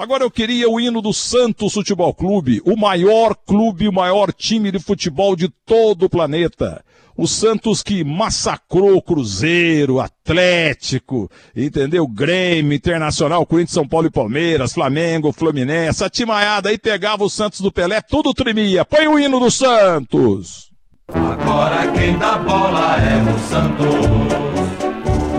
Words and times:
Agora 0.00 0.24
eu 0.24 0.30
queria 0.30 0.66
o 0.66 0.80
hino 0.80 1.02
do 1.02 1.12
Santos 1.12 1.74
Futebol 1.74 2.14
Clube, 2.14 2.62
o 2.64 2.74
maior 2.74 3.34
clube, 3.34 3.86
o 3.86 3.92
maior 3.92 4.32
time 4.32 4.72
de 4.72 4.78
futebol 4.78 5.36
de 5.36 5.46
todo 5.66 6.06
o 6.06 6.08
planeta. 6.08 6.82
O 7.14 7.28
Santos 7.28 7.82
que 7.82 8.02
massacrou 8.02 8.96
o 8.96 9.02
Cruzeiro, 9.02 10.00
Atlético, 10.00 11.30
entendeu? 11.54 12.08
Grêmio, 12.08 12.72
Internacional, 12.72 13.44
Corinthians, 13.44 13.74
São 13.74 13.86
Paulo 13.86 14.06
e 14.06 14.10
Palmeiras, 14.10 14.72
Flamengo, 14.72 15.34
Fluminense, 15.34 15.90
essa 15.90 16.08
timaiada 16.08 16.70
aí 16.70 16.78
pegava 16.78 17.22
o 17.22 17.28
Santos 17.28 17.60
do 17.60 17.70
Pelé, 17.70 18.00
tudo 18.00 18.32
tremia. 18.32 18.86
Põe 18.86 19.06
o 19.06 19.18
hino 19.20 19.38
do 19.38 19.50
Santos! 19.50 20.70
Agora 21.08 21.92
quem 21.92 22.16
dá 22.16 22.38
bola 22.38 22.96
é 22.96 23.20
o 23.34 23.38
Santos. 23.50 23.96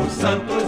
O 0.06 0.22
Santos 0.22 0.61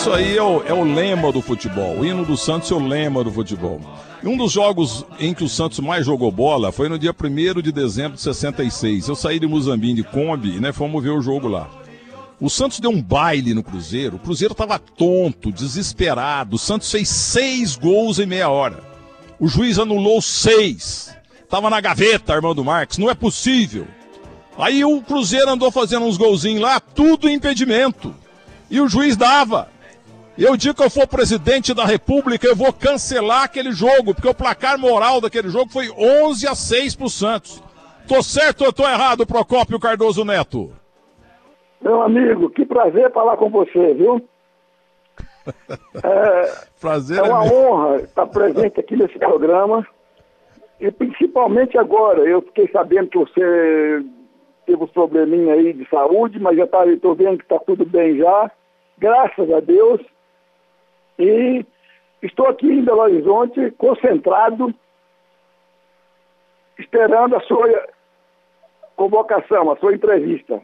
isso 0.00 0.12
aí 0.14 0.34
é 0.34 0.42
o, 0.42 0.62
é 0.62 0.72
o 0.72 0.82
lema 0.82 1.30
do 1.30 1.42
futebol. 1.42 1.98
O 1.98 2.06
hino 2.06 2.24
do 2.24 2.34
Santos 2.34 2.70
é 2.70 2.74
o 2.74 2.78
lema 2.78 3.22
do 3.22 3.30
futebol. 3.30 3.78
E 4.22 4.26
um 4.26 4.34
dos 4.34 4.50
jogos 4.50 5.04
em 5.18 5.34
que 5.34 5.44
o 5.44 5.48
Santos 5.48 5.78
mais 5.80 6.06
jogou 6.06 6.32
bola 6.32 6.72
foi 6.72 6.88
no 6.88 6.98
dia 6.98 7.12
1 7.12 7.60
de 7.60 7.70
dezembro 7.70 8.16
de 8.16 8.22
66. 8.22 9.08
Eu 9.08 9.14
saí 9.14 9.38
de 9.38 9.46
Muzambinho 9.46 9.96
de 9.96 10.02
Kombi 10.02 10.56
e 10.56 10.58
né, 10.58 10.72
fomos 10.72 11.02
ver 11.04 11.10
o 11.10 11.20
jogo 11.20 11.48
lá. 11.48 11.68
O 12.40 12.48
Santos 12.48 12.80
deu 12.80 12.90
um 12.90 13.02
baile 13.02 13.52
no 13.52 13.62
Cruzeiro. 13.62 14.16
O 14.16 14.18
Cruzeiro 14.18 14.52
estava 14.52 14.78
tonto, 14.78 15.52
desesperado. 15.52 16.56
O 16.56 16.58
Santos 16.58 16.90
fez 16.90 17.06
seis 17.06 17.76
gols 17.76 18.18
em 18.18 18.24
meia 18.24 18.48
hora. 18.48 18.82
O 19.38 19.48
juiz 19.48 19.78
anulou 19.78 20.22
seis. 20.22 21.14
Tava 21.46 21.68
na 21.68 21.78
gaveta, 21.78 22.32
Armando 22.32 22.64
Marques. 22.64 22.96
Não 22.96 23.10
é 23.10 23.14
possível. 23.14 23.86
Aí 24.56 24.82
o 24.82 25.02
Cruzeiro 25.02 25.50
andou 25.50 25.70
fazendo 25.70 26.06
uns 26.06 26.16
golzinhos 26.16 26.62
lá, 26.62 26.80
tudo 26.80 27.28
impedimento. 27.28 28.14
E 28.70 28.80
o 28.80 28.88
juiz 28.88 29.14
dava. 29.14 29.68
Eu 30.40 30.56
digo 30.56 30.74
que 30.74 30.82
eu 30.82 30.88
for 30.88 31.06
presidente 31.06 31.74
da 31.74 31.84
República, 31.84 32.46
eu 32.46 32.56
vou 32.56 32.72
cancelar 32.72 33.42
aquele 33.42 33.72
jogo, 33.72 34.14
porque 34.14 34.26
o 34.26 34.34
placar 34.34 34.78
moral 34.78 35.20
daquele 35.20 35.50
jogo 35.50 35.70
foi 35.70 35.90
11 35.90 36.48
a 36.48 36.54
6 36.54 36.96
pro 36.96 37.10
Santos. 37.10 37.62
Tô 38.08 38.22
certo 38.22 38.64
ou 38.64 38.72
tô 38.72 38.84
errado, 38.84 39.26
Procópio 39.26 39.78
Cardoso 39.78 40.24
Neto? 40.24 40.72
Meu 41.78 42.00
amigo, 42.00 42.48
que 42.48 42.64
prazer 42.64 43.12
falar 43.12 43.36
com 43.36 43.50
você, 43.50 43.92
viu? 43.92 44.26
É, 46.04 46.52
prazer 46.80 47.18
é 47.18 47.22
uma 47.22 47.44
é 47.44 47.52
honra 47.52 47.96
estar 48.02 48.26
presente 48.26 48.78
aqui 48.78 48.94
nesse 48.94 49.18
programa. 49.18 49.86
E 50.78 50.90
principalmente 50.90 51.76
agora, 51.76 52.20
eu 52.20 52.40
fiquei 52.42 52.68
sabendo 52.68 53.08
que 53.08 53.18
você 53.18 54.04
teve 54.64 54.84
uns 54.84 54.90
probleminha 54.90 55.54
aí 55.54 55.72
de 55.72 55.88
saúde, 55.88 56.38
mas 56.38 56.56
já 56.56 56.64
estou 56.64 57.14
vendo 57.14 57.38
que 57.38 57.44
está 57.44 57.58
tudo 57.58 57.84
bem 57.84 58.18
já. 58.18 58.50
Graças 58.98 59.50
a 59.50 59.60
Deus. 59.60 60.00
E 61.20 61.66
estou 62.22 62.48
aqui 62.48 62.66
em 62.66 62.82
Belo 62.82 63.00
Horizonte, 63.00 63.70
concentrado, 63.72 64.74
esperando 66.78 67.36
a 67.36 67.40
sua 67.42 67.68
convocação, 68.96 69.70
a 69.70 69.76
sua 69.76 69.94
entrevista. 69.94 70.60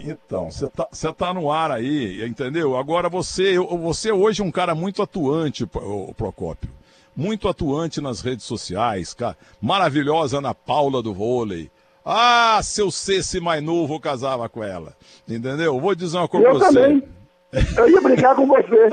Então, 0.00 0.50
você 0.50 0.68
tá, 0.68 0.88
tá 1.16 1.32
no 1.32 1.50
ar 1.50 1.70
aí, 1.70 2.24
entendeu? 2.26 2.76
Agora 2.76 3.08
você, 3.08 3.58
você 3.58 4.10
hoje 4.10 4.42
é 4.42 4.44
um 4.44 4.50
cara 4.50 4.74
muito 4.74 5.00
atuante, 5.02 5.64
o 5.64 6.12
Procópio. 6.14 6.68
Muito 7.16 7.48
atuante 7.48 8.00
nas 8.00 8.20
redes 8.20 8.44
sociais, 8.44 9.14
cara. 9.14 9.36
Maravilhosa 9.62 10.38
Ana 10.38 10.52
Paula 10.52 11.00
do 11.00 11.14
vôlei. 11.14 11.70
Ah, 12.04 12.60
se 12.62 12.82
eu 12.82 12.90
fosse 12.90 13.40
mais 13.40 13.62
novo, 13.62 13.94
eu 13.94 14.00
casava 14.00 14.48
com 14.48 14.62
ela. 14.62 14.94
Entendeu? 15.26 15.80
Vou 15.80 15.94
dizer 15.94 16.18
uma 16.18 16.28
coisa 16.28 16.48
eu 16.48 16.58
pra 16.58 16.66
você. 16.66 16.80
Também. 16.80 17.23
Eu 17.76 17.88
ia 17.88 18.00
brincar 18.00 18.34
com 18.34 18.46
você. 18.46 18.88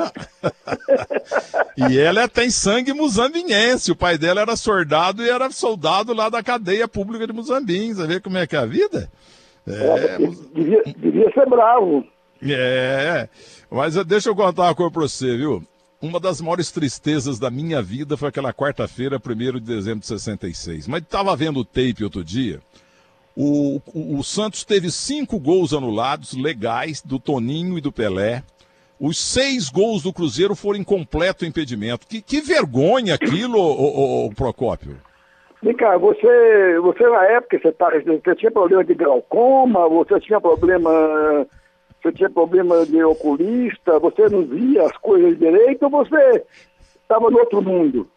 e 1.78 1.98
ela 1.98 2.28
tem 2.28 2.50
sangue 2.50 2.94
muzambinhense. 2.94 3.92
O 3.92 3.96
pai 3.96 4.18
dela 4.18 4.42
era 4.42 4.56
soldado 4.56 5.24
e 5.24 5.30
era 5.30 5.50
soldado 5.52 6.14
lá 6.14 6.30
da 6.30 6.44
cadeia 6.44 6.88
pública 6.88 7.26
de 7.26 7.34
Muzambinho. 7.34 7.96
Você 7.96 8.08
vê 8.08 8.20
como 8.20 8.38
é 8.38 8.46
que 8.46 8.56
é 8.56 8.60
a 8.60 8.66
vida? 8.66 9.12
É, 9.68 10.18
devia, 10.54 10.84
devia 10.98 11.32
ser 11.32 11.48
bravo. 11.48 12.06
É, 12.44 13.30
mas 13.70 13.96
deixa 14.06 14.30
eu 14.30 14.36
contar 14.36 14.64
uma 14.64 14.76
coisa 14.76 14.92
pra 14.92 15.02
você, 15.04 15.38
viu? 15.38 15.64
Uma 16.02 16.20
das 16.20 16.42
maiores 16.42 16.72
tristezas 16.72 17.38
da 17.38 17.52
minha 17.52 17.80
vida 17.80 18.18
foi 18.18 18.30
aquela 18.30 18.52
quarta-feira, 18.52 19.22
1 19.24 19.60
de 19.60 19.60
dezembro 19.60 20.00
de 20.00 20.08
66. 20.08 20.88
Mas 20.88 21.04
estava 21.04 21.36
vendo 21.36 21.60
o 21.60 21.66
tape 21.66 22.04
outro 22.04 22.24
dia. 22.24 22.60
O, 23.36 23.82
o, 23.94 24.20
o, 24.20 24.24
Santos 24.24 24.66
teve 24.66 24.92
cinco 24.92 25.40
gols 25.40 25.74
anulados, 25.74 26.34
legais, 26.34 27.02
do 27.02 27.18
Toninho 27.18 27.78
e 27.78 27.82
do 27.82 27.92
Pelé. 27.92 28.44
Os 29.00 29.18
seis 29.18 29.70
gols 29.70 30.04
do 30.04 30.14
Cruzeiro 30.14 30.54
foram 30.54 30.80
em 30.80 30.84
completo 30.84 31.46
impedimento. 31.46 32.06
Que, 32.06 32.22
que 32.22 32.42
vergonha 32.42 33.16
aquilo, 33.16 33.58
o, 33.58 34.26
o, 34.28 34.36
Procópio. 34.36 34.98
Vem 35.64 35.76
cá, 35.76 35.98
você, 35.98 36.80
você 36.82 37.08
na 37.08 37.24
época, 37.26 37.60
você, 37.60 37.72
tá, 37.72 37.90
você 37.90 38.36
tinha 38.36 38.52
problema 38.52 38.84
de 38.84 38.94
glaucoma, 38.96 39.88
você 39.88 40.20
tinha 40.20 40.42
problema, 40.42 41.48
você 42.02 42.12
tinha 42.12 42.30
problema 42.30 42.86
de 42.86 43.04
oculista, 43.04 44.00
você 44.00 44.28
não 44.28 44.44
via 44.44 44.84
as 44.84 44.98
coisas 44.98 45.38
direito 45.38 45.84
ou 45.84 45.90
você 45.90 46.44
estava 47.02 47.30
no 47.30 47.40
outro 47.40 47.62
mundo? 47.62 48.08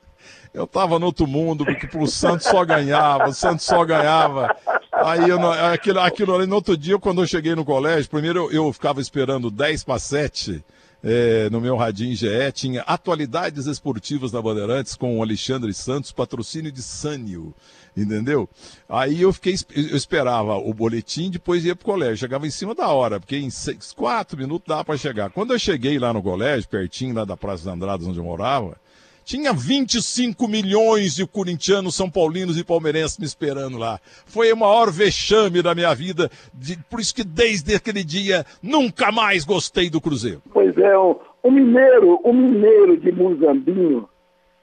Eu 0.54 0.64
estava 0.64 0.98
no 1.00 1.06
outro 1.06 1.26
mundo, 1.26 1.64
porque 1.64 1.98
o 1.98 2.06
Santos 2.06 2.46
só 2.46 2.64
ganhava, 2.64 3.28
o 3.28 3.32
Santos 3.32 3.66
só 3.66 3.84
ganhava. 3.84 4.54
Aí 4.96 5.28
eu, 5.28 5.50
aquilo, 5.50 6.00
aquilo 6.00 6.34
ali, 6.34 6.46
no 6.46 6.56
outro 6.56 6.76
dia, 6.76 6.98
quando 6.98 7.22
eu 7.22 7.26
cheguei 7.26 7.54
no 7.54 7.64
colégio, 7.64 8.08
primeiro 8.08 8.50
eu, 8.50 8.66
eu 8.66 8.72
ficava 8.72 9.00
esperando 9.00 9.50
10 9.50 9.84
para 9.84 9.98
7 9.98 10.62
é, 11.02 11.50
no 11.50 11.60
meu 11.60 11.76
Radinho 11.76 12.16
GE, 12.16 12.28
tinha 12.54 12.80
atualidades 12.82 13.66
esportivas 13.66 14.30
da 14.32 14.40
Bandeirantes 14.40 14.94
com 14.94 15.18
o 15.18 15.22
Alexandre 15.22 15.74
Santos, 15.74 16.12
patrocínio 16.12 16.72
de 16.72 16.80
Sânio, 16.80 17.52
entendeu? 17.94 18.48
Aí 18.88 19.20
eu 19.20 19.30
fiquei, 19.32 19.54
eu 19.76 19.96
esperava 19.96 20.56
o 20.56 20.72
boletim, 20.72 21.30
depois 21.30 21.64
ia 21.64 21.76
pro 21.76 21.84
colégio, 21.84 22.16
chegava 22.16 22.46
em 22.46 22.50
cima 22.50 22.74
da 22.74 22.88
hora, 22.88 23.20
porque 23.20 23.36
em 23.36 23.50
seis, 23.50 23.92
quatro 23.92 24.38
minutos 24.38 24.66
dava 24.66 24.82
para 24.82 24.96
chegar. 24.96 25.28
Quando 25.30 25.52
eu 25.52 25.58
cheguei 25.58 25.98
lá 25.98 26.12
no 26.12 26.22
colégio, 26.22 26.68
pertinho 26.70 27.14
lá 27.14 27.24
da 27.26 27.36
Praça 27.36 27.64
dos 27.64 27.72
Andradas, 27.72 28.06
onde 28.06 28.18
eu 28.18 28.24
morava, 28.24 28.78
tinha 29.24 29.52
25 29.52 30.46
milhões 30.46 31.14
de 31.14 31.26
corintianos, 31.26 31.94
são 31.94 32.10
paulinos 32.10 32.58
e 32.58 32.64
palmeirenses 32.64 33.18
me 33.18 33.24
esperando 33.24 33.78
lá. 33.78 33.98
Foi 34.26 34.52
o 34.52 34.56
maior 34.56 34.90
vexame 34.90 35.62
da 35.62 35.74
minha 35.74 35.94
vida, 35.94 36.30
de, 36.52 36.76
por 36.90 37.00
isso 37.00 37.14
que 37.14 37.24
desde 37.24 37.74
aquele 37.74 38.04
dia 38.04 38.44
nunca 38.62 39.10
mais 39.10 39.44
gostei 39.44 39.88
do 39.88 40.00
Cruzeiro. 40.00 40.42
Pois 40.52 40.76
é, 40.76 40.96
o, 40.96 41.50
mineiro, 41.50 42.20
o 42.22 42.32
mineiro 42.32 42.96
de 42.98 43.10
Muzambinho, 43.10 44.08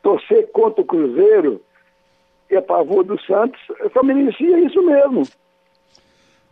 torcer 0.04 0.52
contra 0.52 0.82
o 0.82 0.86
Cruzeiro 0.86 1.62
e 2.50 2.56
a 2.56 2.62
favor 2.62 3.04
do 3.04 3.20
Santos, 3.22 3.60
só 3.94 4.04
merecia 4.04 4.60
isso 4.60 4.82
mesmo. 4.86 5.24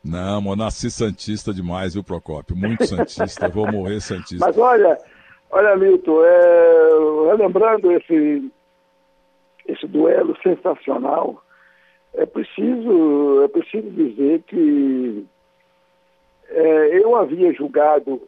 Não, 0.03 0.43
eu 0.47 0.55
nasci 0.55 0.89
santista 0.89 1.53
demais, 1.53 1.93
viu, 1.93 2.03
Procópio? 2.03 2.55
Muito 2.55 2.85
santista, 2.87 3.49
vou 3.49 3.69
morrer 3.69 3.99
santista. 3.99 4.45
Mas 4.45 4.57
olha, 4.57 4.97
Olha, 5.51 5.75
Milton, 5.75 6.23
é, 6.23 6.89
relembrando 7.31 7.91
esse, 7.91 8.51
esse 9.67 9.87
duelo 9.87 10.37
sensacional, 10.43 11.43
é 12.13 12.25
preciso, 12.25 13.43
é 13.43 13.47
preciso 13.47 13.89
dizer 13.89 14.43
que 14.43 15.25
é, 16.49 16.99
eu 16.99 17.15
havia 17.15 17.51
julgado 17.53 18.21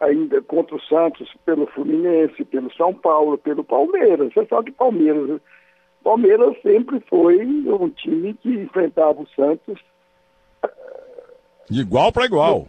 ainda 0.00 0.40
contra 0.42 0.76
o 0.76 0.82
Santos 0.82 1.30
pelo 1.44 1.66
Fluminense, 1.66 2.44
pelo 2.44 2.72
São 2.74 2.94
Paulo, 2.94 3.36
pelo 3.36 3.62
Palmeiras. 3.62 4.32
Você 4.32 4.46
sabe 4.46 4.70
que 4.70 4.78
Palmeiras, 4.78 5.40
Palmeiras 6.02 6.56
sempre 6.62 7.00
foi 7.00 7.44
um 7.44 7.88
time 7.90 8.32
que 8.34 8.48
enfrentava 8.48 9.20
o 9.20 9.28
Santos. 9.28 9.78
De 11.68 11.80
igual 11.80 12.12
para 12.12 12.26
igual 12.26 12.68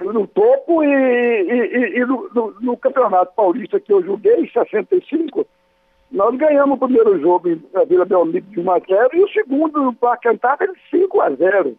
no 0.00 0.26
topo 0.26 0.84
e, 0.84 0.88
e, 0.88 1.98
e 1.98 2.00
no, 2.04 2.28
no, 2.34 2.54
no, 2.60 2.76
Campeonato 2.76 3.32
Paulista 3.34 3.80
que 3.80 3.92
eu 3.92 4.02
joguei, 4.02 4.34
em 4.34 4.50
65, 4.50 5.46
nós 6.10 6.36
ganhamos 6.36 6.76
o 6.76 6.80
primeiro 6.80 7.18
jogo 7.18 7.48
em 7.48 7.62
Vila 7.88 8.04
Belmiro 8.04 8.44
de 8.44 8.60
1 8.60 8.70
a 8.70 8.78
0 8.78 9.08
e 9.14 9.22
o 9.22 9.28
segundo 9.30 9.92
para 9.94 10.18
cantar 10.18 10.58
de 10.58 10.78
5 10.90 11.20
a 11.20 11.30
0. 11.30 11.76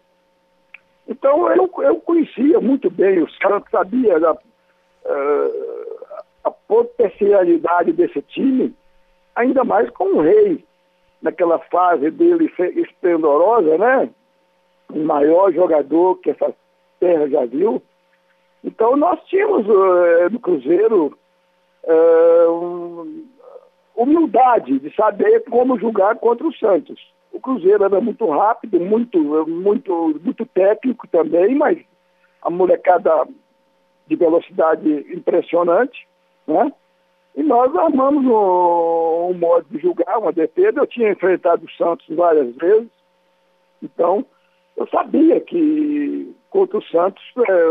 Então 1.08 1.52
eu, 1.52 1.70
eu 1.84 1.96
conhecia 1.98 2.60
muito 2.60 2.90
bem 2.90 3.22
o 3.22 3.30
Santos, 3.30 3.70
sabia 3.70 4.20
da, 4.20 4.34
uh, 4.34 6.14
a 6.44 6.50
potencialidade 6.50 7.92
desse 7.94 8.22
time, 8.24 8.74
ainda 9.36 9.64
mais 9.64 9.90
com 9.92 10.06
o 10.06 10.22
Rei, 10.22 10.66
naquela 11.22 11.60
fase 11.60 12.10
dele 12.10 12.52
esplendorosa, 12.76 13.78
né? 13.78 14.10
O 14.92 15.00
maior 15.00 15.54
jogador 15.54 16.16
que 16.18 16.32
essa 16.32 16.54
terra 17.04 17.28
já 17.28 17.46
viu. 17.46 17.82
Então 18.64 18.96
nós 18.96 19.20
tínhamos 19.26 19.68
uh, 19.68 20.30
no 20.32 20.40
Cruzeiro 20.40 21.18
uh, 21.84 22.52
um, 22.52 23.26
humildade 23.94 24.80
de 24.80 24.96
saber 24.96 25.44
como 25.50 25.78
julgar 25.78 26.16
contra 26.16 26.48
o 26.48 26.56
Santos. 26.56 26.98
O 27.34 27.42
Cruzeiro 27.42 27.84
era 27.84 28.00
muito 28.00 28.26
rápido, 28.30 28.80
muito, 28.80 29.20
muito, 29.48 30.20
muito 30.24 30.46
técnico 30.46 31.06
também, 31.08 31.56
mas 31.56 31.78
a 32.42 32.50
molecada 32.50 33.28
de 34.08 34.16
velocidade 34.16 34.90
impressionante, 35.14 36.08
né? 36.48 36.72
E 37.36 37.42
nós 37.42 37.76
armamos 37.76 38.24
um, 38.26 39.32
um 39.32 39.34
modo 39.34 39.66
de 39.72 39.80
julgar, 39.80 40.20
uma 40.20 40.32
defesa. 40.32 40.80
Eu 40.80 40.88
tinha 40.88 41.12
enfrentado 41.12 41.66
o 41.66 41.72
Santos 41.72 42.06
várias 42.16 42.56
vezes, 42.56 42.92
então 43.82 44.24
eu 44.76 44.88
sabia 44.88 45.40
que 45.40 46.36
contra 46.50 46.78
o 46.78 46.84
Santos 46.84 47.24
é, 47.38 47.66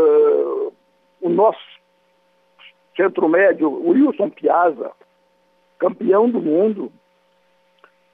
o 1.21 1.29
nosso 1.29 1.59
centro 2.95 3.27
médio, 3.27 3.69
o 3.69 3.89
Wilson 3.89 4.29
Piazza, 4.29 4.91
campeão 5.79 6.29
do 6.29 6.41
mundo, 6.41 6.91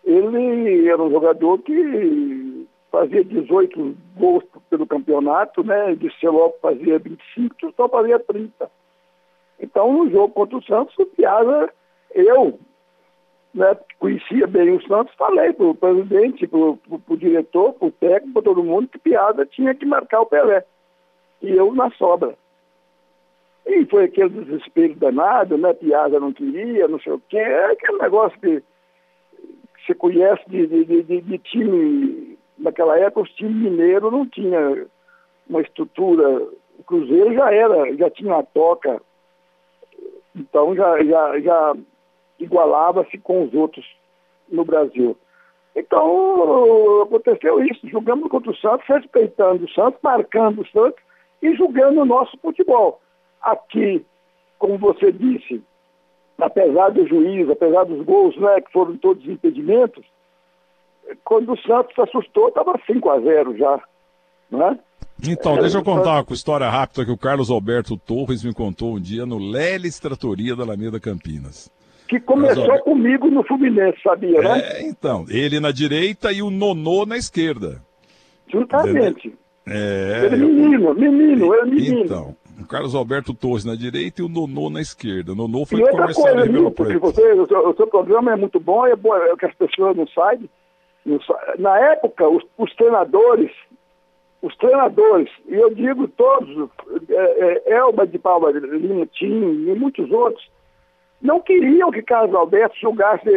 ele 0.04 0.88
era 0.88 1.02
um 1.02 1.12
jogador 1.12 1.60
que 1.60 2.68
fazia 2.92 3.24
18 3.24 3.96
gols 4.16 4.44
pelo 4.70 4.88
campeonato, 4.88 5.64
né? 5.64 5.96
De 5.96 6.12
Celó 6.20 6.52
fazia 6.62 6.98
25, 6.98 7.74
só 7.76 7.88
fazia 7.88 8.20
30. 8.20 8.70
Então, 9.60 9.92
no 9.92 10.10
jogo 10.10 10.34
contra 10.34 10.58
o 10.58 10.64
Santos, 10.64 10.98
o 10.98 11.06
Piazza, 11.06 11.72
eu, 12.14 12.60
né, 13.54 13.78
conhecia 13.98 14.48
bem 14.48 14.76
o 14.76 14.82
Santos, 14.88 15.14
falei 15.16 15.54
para 15.54 15.66
o 15.66 15.76
presidente, 15.76 16.48
para 16.48 16.60
o 16.60 17.18
diretor, 17.18 17.74
para 17.74 17.88
o 17.88 17.92
técnico, 17.92 18.34
para 18.34 18.42
todo 18.44 18.64
mundo, 18.64 18.88
que 18.88 19.00
Piazza 19.00 19.46
tinha 19.46 19.74
que 19.74 19.86
marcar 19.86 20.22
o 20.22 20.26
Pelé. 20.26 20.64
E 21.42 21.52
eu 21.52 21.74
na 21.74 21.90
sobra. 21.92 22.36
E 23.66 23.86
foi 23.86 24.06
aquele 24.06 24.30
desespero 24.30 24.96
danado, 24.96 25.58
né? 25.58 25.74
Piazza 25.74 26.20
não 26.20 26.34
queria, 26.34 26.88
não 26.88 27.00
sei 27.00 27.14
o 27.14 27.22
quê. 27.28 27.38
É 27.38 27.72
aquele 27.72 27.98
negócio 28.00 28.40
que, 28.40 28.64
você 29.86 29.96
conhece 29.96 30.44
de, 30.48 30.68
de, 30.68 31.04
de, 31.04 31.22
de 31.22 31.38
time. 31.40 32.38
Naquela 32.58 33.00
época, 33.00 33.22
os 33.22 33.32
times 33.32 33.56
mineiros 33.56 34.12
não 34.12 34.26
tinham 34.26 34.86
uma 35.50 35.62
estrutura. 35.62 36.42
O 36.78 36.84
Cruzeiro 36.84 37.34
já 37.34 37.52
era, 37.54 37.96
já 37.96 38.10
tinha 38.10 38.34
uma 38.34 38.44
toca 38.44 39.02
então 40.36 40.76
já, 40.76 41.04
já, 41.04 41.40
já 41.40 41.76
igualava-se 42.40 43.18
com 43.18 43.44
os 43.44 43.54
outros 43.54 43.86
no 44.50 44.66
Brasil. 44.66 45.18
Então 45.76 47.02
aconteceu 47.04 47.64
isso, 47.64 47.88
jogamos 47.90 48.30
contra 48.30 48.52
o 48.52 48.58
Santos, 48.58 48.88
respeitando 48.88 49.66
o 49.66 49.70
Santos, 49.70 50.00
marcando 50.02 50.62
o 50.62 50.68
Santos 50.68 51.02
e 51.42 51.56
julgando 51.56 52.02
o 52.02 52.06
nosso 52.06 52.38
futebol. 52.38 53.00
Aqui, 53.42 54.06
como 54.58 54.78
você 54.78 55.12
disse, 55.12 55.64
apesar 56.38 56.90
do 56.90 57.08
juiz, 57.08 57.50
apesar 57.50 57.86
dos 57.86 58.04
gols, 58.06 58.36
né, 58.38 58.62
que 58.62 58.72
foram 58.72 58.98
todos 58.98 59.26
impedimentos, 59.26 60.06
quando 61.24 61.54
o 61.54 61.58
Santos 61.62 61.96
se 61.96 62.02
assustou, 62.02 62.50
estava 62.50 62.80
5 62.86 63.10
a 63.10 63.20
0 63.20 63.58
já. 63.58 63.82
Né? 64.52 64.80
Então, 65.28 65.58
deixa 65.58 65.78
eu 65.78 65.84
contar 65.84 66.24
uma 66.24 66.34
história 66.34 66.70
rápida 66.70 67.06
que 67.06 67.12
o 67.12 67.18
Carlos 67.18 67.50
Alberto 67.50 67.98
Torres 67.98 68.44
me 68.44 68.54
contou 68.54 68.96
um 68.96 69.00
dia 69.00 69.26
no 69.26 69.38
Leles 69.38 70.00
Tratoria 70.00 70.56
da 70.56 70.64
Alameda 70.64 71.00
Campinas. 71.00 71.70
Que 72.10 72.20
começou 72.20 72.80
comigo 72.80 73.30
no 73.30 73.44
Fluminense, 73.44 74.02
sabia, 74.02 74.42
né? 74.42 74.60
É, 74.60 74.88
então, 74.88 75.28
ele 75.30 75.60
na 75.60 75.72
direita 75.72 76.32
e 76.32 76.42
o 76.42 76.50
Nonô 76.50 77.06
na 77.06 77.16
esquerda. 77.16 77.84
Juntamente. 78.48 79.32
É, 79.68 80.24
ele 80.26 80.36
é 80.36 80.38
menino, 80.40 80.94
menino, 80.96 81.54
é 81.54 81.66
menino. 81.66 82.00
Então, 82.00 82.36
o 82.60 82.66
Carlos 82.66 82.96
Alberto 82.96 83.32
Torres 83.32 83.64
na 83.64 83.76
direita 83.76 84.22
e 84.22 84.26
o 84.26 84.28
Nonô 84.28 84.72
na 84.72 84.82
esquerda. 84.82 85.34
O 85.34 85.36
Nonô 85.36 85.68
foi 85.68 85.82
e 85.82 85.84
outra 85.84 86.12
coisa, 86.12 86.46
Nilo, 86.48 86.72
porque 86.72 86.98
você, 86.98 87.32
o 87.34 87.46
seu, 87.46 87.70
o, 87.70 87.76
seu, 87.76 87.86
programa 87.86 88.34
é 88.34 88.36
muito 88.36 88.60
bom, 88.60 88.88
é 88.88 88.96
bom 88.96 89.16
é 89.16 89.36
que 89.38 89.46
as 89.46 89.54
pessoas 89.54 89.96
não 89.96 90.08
sabem. 90.08 90.50
Na 91.60 91.78
época, 91.92 92.28
os, 92.28 92.44
os 92.58 92.76
treinadores 92.76 93.52
os 94.42 94.56
treinadores, 94.56 95.30
e 95.48 95.54
eu 95.54 95.70
digo 95.74 96.08
todos, 96.08 96.70
é, 97.10 97.72
é, 97.72 97.74
Elba 97.74 98.08
de 98.08 98.18
Palma 98.18 98.50
Lima, 98.52 99.06
Tim 99.08 99.68
e 99.68 99.76
muitos 99.76 100.10
outros, 100.12 100.50
não 101.22 101.40
queriam 101.42 101.92
que 101.92 102.02
Carlos 102.02 102.36
Alberto 102.36 102.76
jogasse, 102.80 103.30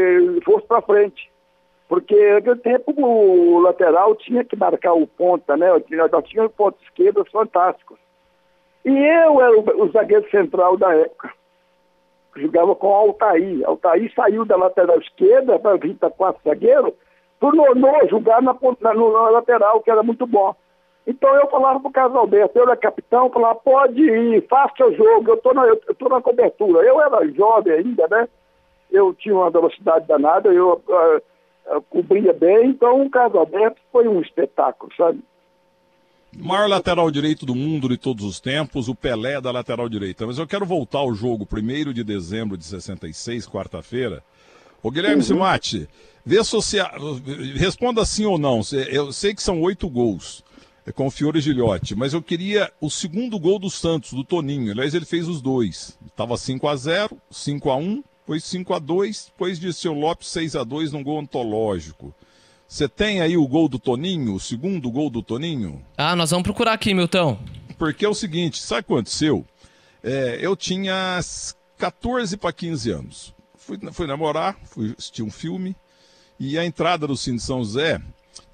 fosse 0.44 0.66
para 0.66 0.82
frente. 0.82 1.30
Porque 1.88 2.32
naquele 2.32 2.56
tempo 2.56 2.94
o 2.96 3.60
lateral 3.60 4.14
tinha 4.14 4.44
que 4.44 4.56
marcar 4.56 4.94
o 4.94 5.06
ponta, 5.06 5.56
né? 5.56 5.68
Nós 6.10 6.24
tínhamos 6.24 6.52
pontos 6.52 6.82
esquerdos 6.84 7.30
fantásticos. 7.30 7.98
E 8.84 8.90
eu 8.90 9.40
era 9.40 9.58
o, 9.58 9.84
o 9.84 9.90
zagueiro 9.90 10.28
central 10.30 10.76
da 10.76 10.94
época. 10.94 11.30
Jogava 12.36 12.74
com 12.74 12.94
Altair. 12.94 13.62
Altair 13.66 14.10
saiu 14.14 14.44
da 14.44 14.56
lateral 14.56 14.98
esquerda 15.00 15.58
para 15.58 15.76
vir 15.76 15.94
para 15.96 16.10
quatro 16.10 16.40
zagueiro, 16.44 16.94
tornou 17.38 17.66
jogar 18.08 18.40
na, 18.40 18.56
na, 18.80 18.94
na 18.94 19.30
lateral, 19.30 19.82
que 19.82 19.90
era 19.90 20.02
muito 20.02 20.26
bom. 20.26 20.54
Então 21.06 21.34
eu 21.36 21.48
falava 21.48 21.80
para 21.80 21.88
o 21.88 21.92
Carlos 21.92 22.16
Alberto, 22.16 22.56
eu 22.56 22.62
era 22.62 22.76
capitão, 22.76 23.30
falava, 23.30 23.56
pode 23.56 24.00
ir, 24.00 24.46
faça 24.48 24.86
o 24.86 24.94
jogo, 24.94 25.30
eu 25.30 25.34
estou 25.34 25.52
na, 25.52 25.66
eu 25.66 25.94
tô 25.98 26.08
na 26.08 26.20
cobertura. 26.20 26.80
Eu 26.80 27.00
era 27.00 27.26
jovem 27.32 27.72
ainda, 27.72 28.06
né? 28.08 28.28
Eu 28.90 29.12
tinha 29.14 29.34
uma 29.34 29.50
velocidade 29.50 30.06
danada, 30.06 30.48
eu 30.52 30.80
uh, 30.86 31.76
uh, 31.76 31.82
cobria 31.90 32.32
bem, 32.32 32.68
então 32.68 33.02
o 33.02 33.10
Carlos 33.10 33.36
Alberto 33.36 33.80
foi 33.90 34.06
um 34.06 34.20
espetáculo, 34.20 34.92
sabe? 34.96 35.20
Maior 36.36 36.68
lateral 36.68 37.10
direito 37.10 37.44
do 37.44 37.54
mundo 37.54 37.88
de 37.88 37.98
todos 37.98 38.24
os 38.24 38.40
tempos, 38.40 38.88
o 38.88 38.94
Pelé 38.94 39.40
da 39.40 39.50
lateral 39.50 39.88
direita. 39.88 40.26
Mas 40.26 40.38
eu 40.38 40.46
quero 40.46 40.64
voltar 40.64 41.00
ao 41.00 41.12
jogo 41.12 41.46
1 41.50 41.92
de 41.92 42.02
dezembro 42.02 42.56
de 42.56 42.64
66, 42.64 43.46
quarta-feira. 43.46 44.22
Ô 44.82 44.90
Guilherme 44.90 45.16
uhum. 45.16 45.22
Simati, 45.22 45.88
vê 46.24 46.42
se 46.42 46.52
você... 46.52 46.78
responda 47.54 48.04
sim 48.06 48.24
ou 48.24 48.38
não. 48.38 48.62
Eu 48.90 49.12
sei 49.12 49.34
que 49.34 49.42
são 49.42 49.60
oito 49.60 49.88
gols. 49.90 50.42
É 50.84 50.90
com 50.90 51.06
o 51.06 51.10
Fiore 51.10 51.40
Gilhote. 51.40 51.94
Mas 51.94 52.12
eu 52.12 52.22
queria 52.22 52.72
o 52.80 52.90
segundo 52.90 53.38
gol 53.38 53.58
do 53.58 53.70
Santos, 53.70 54.12
do 54.12 54.24
Toninho. 54.24 54.72
Aliás, 54.72 54.94
ele 54.94 55.04
fez 55.04 55.28
os 55.28 55.40
dois. 55.40 55.98
Estava 56.06 56.36
5 56.36 56.68
a 56.68 56.76
0 56.76 57.18
5 57.30 57.70
a 57.70 57.76
1 57.76 58.02
depois 58.22 58.44
5 58.44 58.74
a 58.74 58.78
2 58.78 59.26
depois 59.26 59.58
de 59.58 59.72
seu 59.72 59.92
Lopes 59.92 60.28
6 60.28 60.56
a 60.56 60.64
2 60.64 60.92
num 60.92 61.02
gol 61.02 61.20
antológico. 61.20 62.14
Você 62.66 62.88
tem 62.88 63.20
aí 63.20 63.36
o 63.36 63.46
gol 63.46 63.68
do 63.68 63.78
Toninho, 63.78 64.34
o 64.34 64.40
segundo 64.40 64.90
gol 64.90 65.10
do 65.10 65.22
Toninho? 65.22 65.84
Ah, 65.96 66.16
nós 66.16 66.30
vamos 66.30 66.44
procurar 66.44 66.72
aqui, 66.72 66.94
Milton. 66.94 67.38
Porque 67.76 68.04
é 68.04 68.08
o 68.08 68.14
seguinte, 68.14 68.62
sabe 68.62 68.80
o 68.80 68.84
que 68.84 68.92
aconteceu? 68.94 69.46
É, 70.02 70.38
eu 70.40 70.56
tinha 70.56 71.20
14 71.76 72.36
para 72.38 72.52
15 72.52 72.90
anos. 72.90 73.34
Fui, 73.56 73.78
fui 73.92 74.06
namorar, 74.06 74.56
fui 74.64 74.94
assistir 74.96 75.22
um 75.22 75.30
filme, 75.30 75.76
e 76.40 76.58
a 76.58 76.64
entrada 76.64 77.06
do 77.06 77.16
Cine 77.16 77.38
São 77.38 77.58
José 77.58 78.00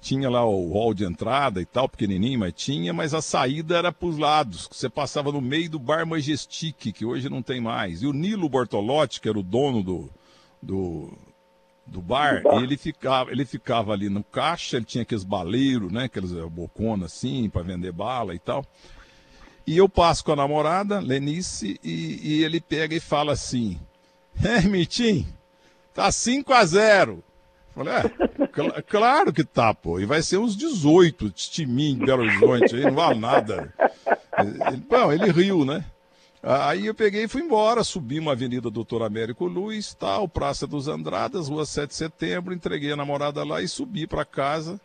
tinha 0.01 0.29
lá 0.29 0.45
o 0.45 0.71
hall 0.71 0.93
de 0.93 1.03
entrada 1.03 1.61
e 1.61 1.65
tal, 1.65 1.89
pequenininho, 1.89 2.39
mas 2.39 2.53
tinha, 2.53 2.93
mas 2.93 3.13
a 3.13 3.21
saída 3.21 3.77
era 3.77 3.91
para 3.91 4.07
os 4.07 4.17
lados. 4.17 4.67
Você 4.71 4.89
passava 4.89 5.31
no 5.31 5.41
meio 5.41 5.69
do 5.69 5.79
Bar 5.79 6.05
Majestic, 6.05 6.93
que 6.93 7.05
hoje 7.05 7.29
não 7.29 7.41
tem 7.41 7.59
mais. 7.59 8.01
E 8.01 8.07
o 8.07 8.13
Nilo 8.13 8.47
Bortolotti, 8.47 9.19
que 9.19 9.27
era 9.27 9.37
o 9.37 9.43
dono 9.43 9.83
do, 9.83 10.09
do, 10.61 11.17
do 11.85 12.01
bar, 12.01 12.41
ele 12.61 12.77
ficava, 12.77 13.31
ele 13.31 13.45
ficava 13.45 13.91
ali 13.91 14.09
no 14.09 14.23
caixa, 14.23 14.77
ele 14.77 14.85
tinha 14.85 15.01
aqueles 15.01 15.23
baleiros, 15.23 15.91
né, 15.91 16.05
aqueles 16.05 16.31
eh, 16.31 16.45
boconas 16.45 17.13
assim, 17.13 17.49
para 17.49 17.61
vender 17.61 17.91
bala 17.91 18.33
e 18.33 18.39
tal. 18.39 18.65
E 19.67 19.77
eu 19.77 19.89
passo 19.89 20.23
com 20.23 20.31
a 20.31 20.35
namorada, 20.35 20.99
Lenice, 20.99 21.79
e, 21.83 22.19
e 22.23 22.43
ele 22.43 22.59
pega 22.61 22.95
e 22.95 22.99
fala 22.99 23.33
assim: 23.33 23.79
É, 24.43 24.61
Mitim, 24.61 25.27
tá 25.93 26.11
5 26.11 26.53
a 26.53 26.65
0 26.65 27.23
Falei, 27.73 27.93
é, 27.93 28.01
cl 28.01 28.81
claro 28.87 29.31
que 29.31 29.43
tá, 29.43 29.73
pô. 29.73 29.99
E 29.99 30.05
vai 30.05 30.21
ser 30.21 30.37
uns 30.37 30.55
18 30.55 31.29
de 31.29 31.49
Timim, 31.49 31.97
Belo 31.97 32.23
Horizonte, 32.23 32.75
aí 32.75 32.83
não 32.83 32.95
vale 32.95 33.19
nada. 33.19 33.73
Ele, 34.37 34.77
bom, 34.89 35.11
ele 35.11 35.31
riu, 35.31 35.65
né? 35.65 35.85
Aí 36.41 36.85
eu 36.85 36.95
peguei 36.95 37.25
e 37.25 37.27
fui 37.27 37.41
embora, 37.41 37.83
subi 37.83 38.17
uma 38.17 38.31
avenida 38.31 38.71
Doutor 38.71 39.03
Américo 39.03 39.45
Luiz, 39.45 39.93
tal, 39.93 40.25
Praça 40.27 40.65
dos 40.65 40.87
Andradas, 40.87 41.49
Rua 41.49 41.65
7 41.65 41.89
de 41.89 41.95
Setembro, 41.95 42.53
entreguei 42.53 42.93
a 42.93 42.95
namorada 42.95 43.43
lá 43.43 43.61
e 43.61 43.67
subi 43.67 44.07
para 44.07 44.23
casa 44.23 44.79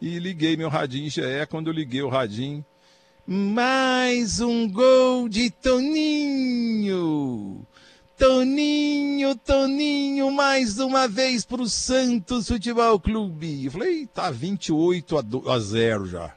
e 0.00 0.20
liguei 0.20 0.56
meu 0.56 0.68
radinho 0.68 1.10
GE. 1.10 1.22
Quando 1.50 1.66
eu 1.66 1.72
liguei 1.72 2.02
o 2.02 2.08
radinho, 2.08 2.64
mais 3.26 4.40
um 4.40 4.68
gol 4.70 5.28
de 5.28 5.50
Toninho! 5.50 6.96
Toninho, 8.22 9.34
Toninho, 9.34 10.30
mais 10.30 10.78
uma 10.78 11.08
vez 11.08 11.44
pro 11.44 11.68
Santos 11.68 12.46
Futebol 12.46 13.00
Clube. 13.00 13.64
Eu 13.64 13.72
falei, 13.72 14.06
tá 14.06 14.30
28 14.30 15.18
a, 15.18 15.52
a 15.52 15.58
0 15.58 16.06
já. 16.06 16.32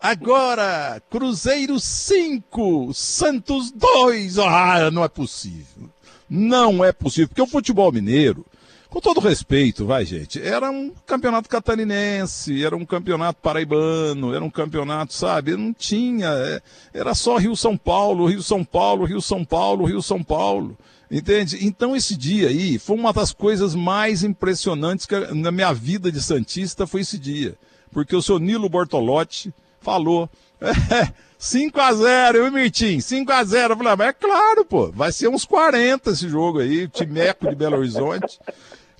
Agora, 0.00 1.00
Cruzeiro 1.08 1.78
5, 1.78 2.92
Santos 2.92 3.70
2. 3.70 4.40
Ah, 4.40 4.90
não 4.90 5.04
é 5.04 5.08
possível. 5.08 5.88
Não 6.28 6.84
é 6.84 6.90
possível, 6.90 7.28
porque 7.28 7.42
o 7.42 7.46
futebol 7.46 7.92
mineiro, 7.92 8.44
com 8.88 9.00
todo 9.00 9.20
respeito, 9.20 9.86
vai 9.86 10.04
gente, 10.04 10.42
era 10.42 10.68
um 10.68 10.92
campeonato 11.06 11.48
catarinense, 11.48 12.64
era 12.64 12.74
um 12.74 12.84
campeonato 12.84 13.40
paraibano, 13.40 14.34
era 14.34 14.44
um 14.44 14.50
campeonato, 14.50 15.12
sabe, 15.12 15.56
não 15.56 15.72
tinha, 15.72 16.26
é, 16.26 16.60
era 16.92 17.14
só 17.14 17.36
Rio-São 17.36 17.76
Paulo, 17.76 18.26
Rio-São 18.26 18.64
Paulo, 18.64 19.04
Rio-São 19.04 19.44
Paulo, 19.44 19.84
Rio-São 19.84 20.24
Paulo. 20.24 20.76
Entende? 21.10 21.66
Então 21.66 21.96
esse 21.96 22.16
dia 22.16 22.48
aí 22.48 22.78
foi 22.78 22.96
uma 22.96 23.12
das 23.12 23.32
coisas 23.32 23.74
mais 23.74 24.22
impressionantes 24.22 25.06
que 25.06 25.18
na 25.34 25.50
minha 25.50 25.72
vida 25.72 26.12
de 26.12 26.22
Santista 26.22 26.86
foi 26.86 27.00
esse 27.00 27.18
dia. 27.18 27.56
Porque 27.90 28.14
o 28.14 28.22
seu 28.22 28.38
Nilo 28.38 28.68
Bortolotti 28.68 29.52
falou. 29.80 30.28
É, 30.60 31.12
5 31.40 31.80
a 31.80 31.94
0 31.94 32.36
eu 32.36 32.46
e 32.48 32.50
Mirtim, 32.50 33.00
5 33.00 33.32
a 33.32 33.42
0 33.42 33.72
Eu 33.72 33.76
falei, 33.78 33.92
ah, 33.94 33.96
mas 33.96 34.08
é 34.08 34.12
claro, 34.12 34.62
pô, 34.62 34.92
vai 34.92 35.10
ser 35.10 35.26
uns 35.26 35.46
40 35.46 36.10
esse 36.10 36.28
jogo 36.28 36.58
aí, 36.58 36.86
Timeco 36.86 37.48
de 37.48 37.54
Belo 37.54 37.78
Horizonte. 37.78 38.38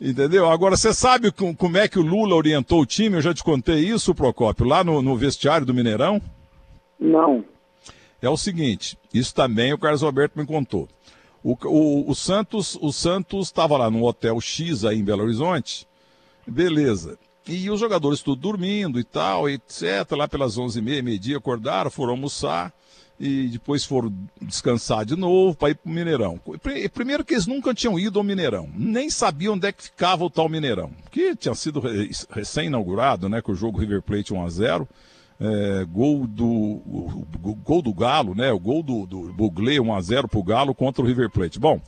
Entendeu? 0.00 0.50
Agora, 0.50 0.74
você 0.74 0.94
sabe 0.94 1.30
como 1.30 1.76
é 1.76 1.86
que 1.86 1.98
o 1.98 2.02
Lula 2.02 2.34
orientou 2.34 2.80
o 2.80 2.86
time? 2.86 3.16
Eu 3.16 3.20
já 3.20 3.34
te 3.34 3.44
contei 3.44 3.80
isso, 3.80 4.14
Procópio, 4.14 4.64
lá 4.64 4.82
no, 4.82 5.02
no 5.02 5.14
vestiário 5.18 5.66
do 5.66 5.74
Mineirão? 5.74 6.22
Não. 6.98 7.44
É 8.22 8.28
o 8.30 8.38
seguinte, 8.38 8.98
isso 9.12 9.34
também 9.34 9.74
o 9.74 9.78
Carlos 9.78 10.02
Alberto 10.02 10.38
me 10.38 10.46
contou. 10.46 10.88
O, 11.42 11.56
o, 11.66 12.10
o 12.10 12.14
Santos 12.14 12.76
o 12.80 12.92
Santos 12.92 13.48
estava 13.48 13.76
lá 13.76 13.90
no 13.90 14.04
Hotel 14.04 14.40
X 14.40 14.84
aí 14.84 14.98
em 14.98 15.04
Belo 15.04 15.22
Horizonte, 15.22 15.86
beleza. 16.46 17.18
E 17.46 17.70
os 17.70 17.80
jogadores 17.80 18.20
tudo 18.20 18.40
dormindo 18.40 19.00
e 19.00 19.04
tal, 19.04 19.48
etc. 19.48 20.10
Lá 20.12 20.28
pelas 20.28 20.56
11h30, 20.56 21.02
meio-dia, 21.02 21.38
acordaram, 21.38 21.90
foram 21.90 22.12
almoçar 22.12 22.72
e 23.18 23.48
depois 23.48 23.84
foram 23.84 24.12
descansar 24.40 25.04
de 25.04 25.14
novo 25.14 25.54
para 25.54 25.70
ir 25.70 25.74
para 25.74 25.90
o 25.90 25.92
Mineirão. 25.92 26.40
Primeiro 26.94 27.22
que 27.22 27.34
eles 27.34 27.46
nunca 27.46 27.74
tinham 27.74 27.98
ido 27.98 28.18
ao 28.18 28.24
Mineirão, 28.24 28.68
nem 28.74 29.10
sabiam 29.10 29.54
onde 29.54 29.66
é 29.66 29.72
que 29.72 29.84
ficava 29.84 30.24
o 30.24 30.30
tal 30.30 30.48
Mineirão, 30.48 30.90
que 31.10 31.36
tinha 31.36 31.54
sido 31.54 31.82
recém-inaugurado, 32.30 33.28
né, 33.28 33.42
com 33.42 33.52
o 33.52 33.54
jogo 33.54 33.78
River 33.78 34.00
Plate 34.00 34.32
1 34.32 34.42
a 34.42 34.48
0 34.48 34.88
é, 35.40 35.84
gol 35.90 36.26
do 36.26 36.44
o, 36.44 37.24
o, 37.42 37.54
gol 37.54 37.80
do 37.80 37.94
Galo, 37.94 38.34
né, 38.34 38.52
o 38.52 38.58
gol 38.58 38.82
do, 38.82 39.06
do 39.06 39.32
Buglé 39.32 39.80
1 39.80 39.94
a 39.94 40.00
0 40.00 40.28
para 40.28 40.38
o 40.38 40.44
Galo 40.44 40.74
contra 40.74 41.02
o 41.02 41.06
River 41.06 41.30
Plate. 41.30 41.58
Bom, 41.58 41.80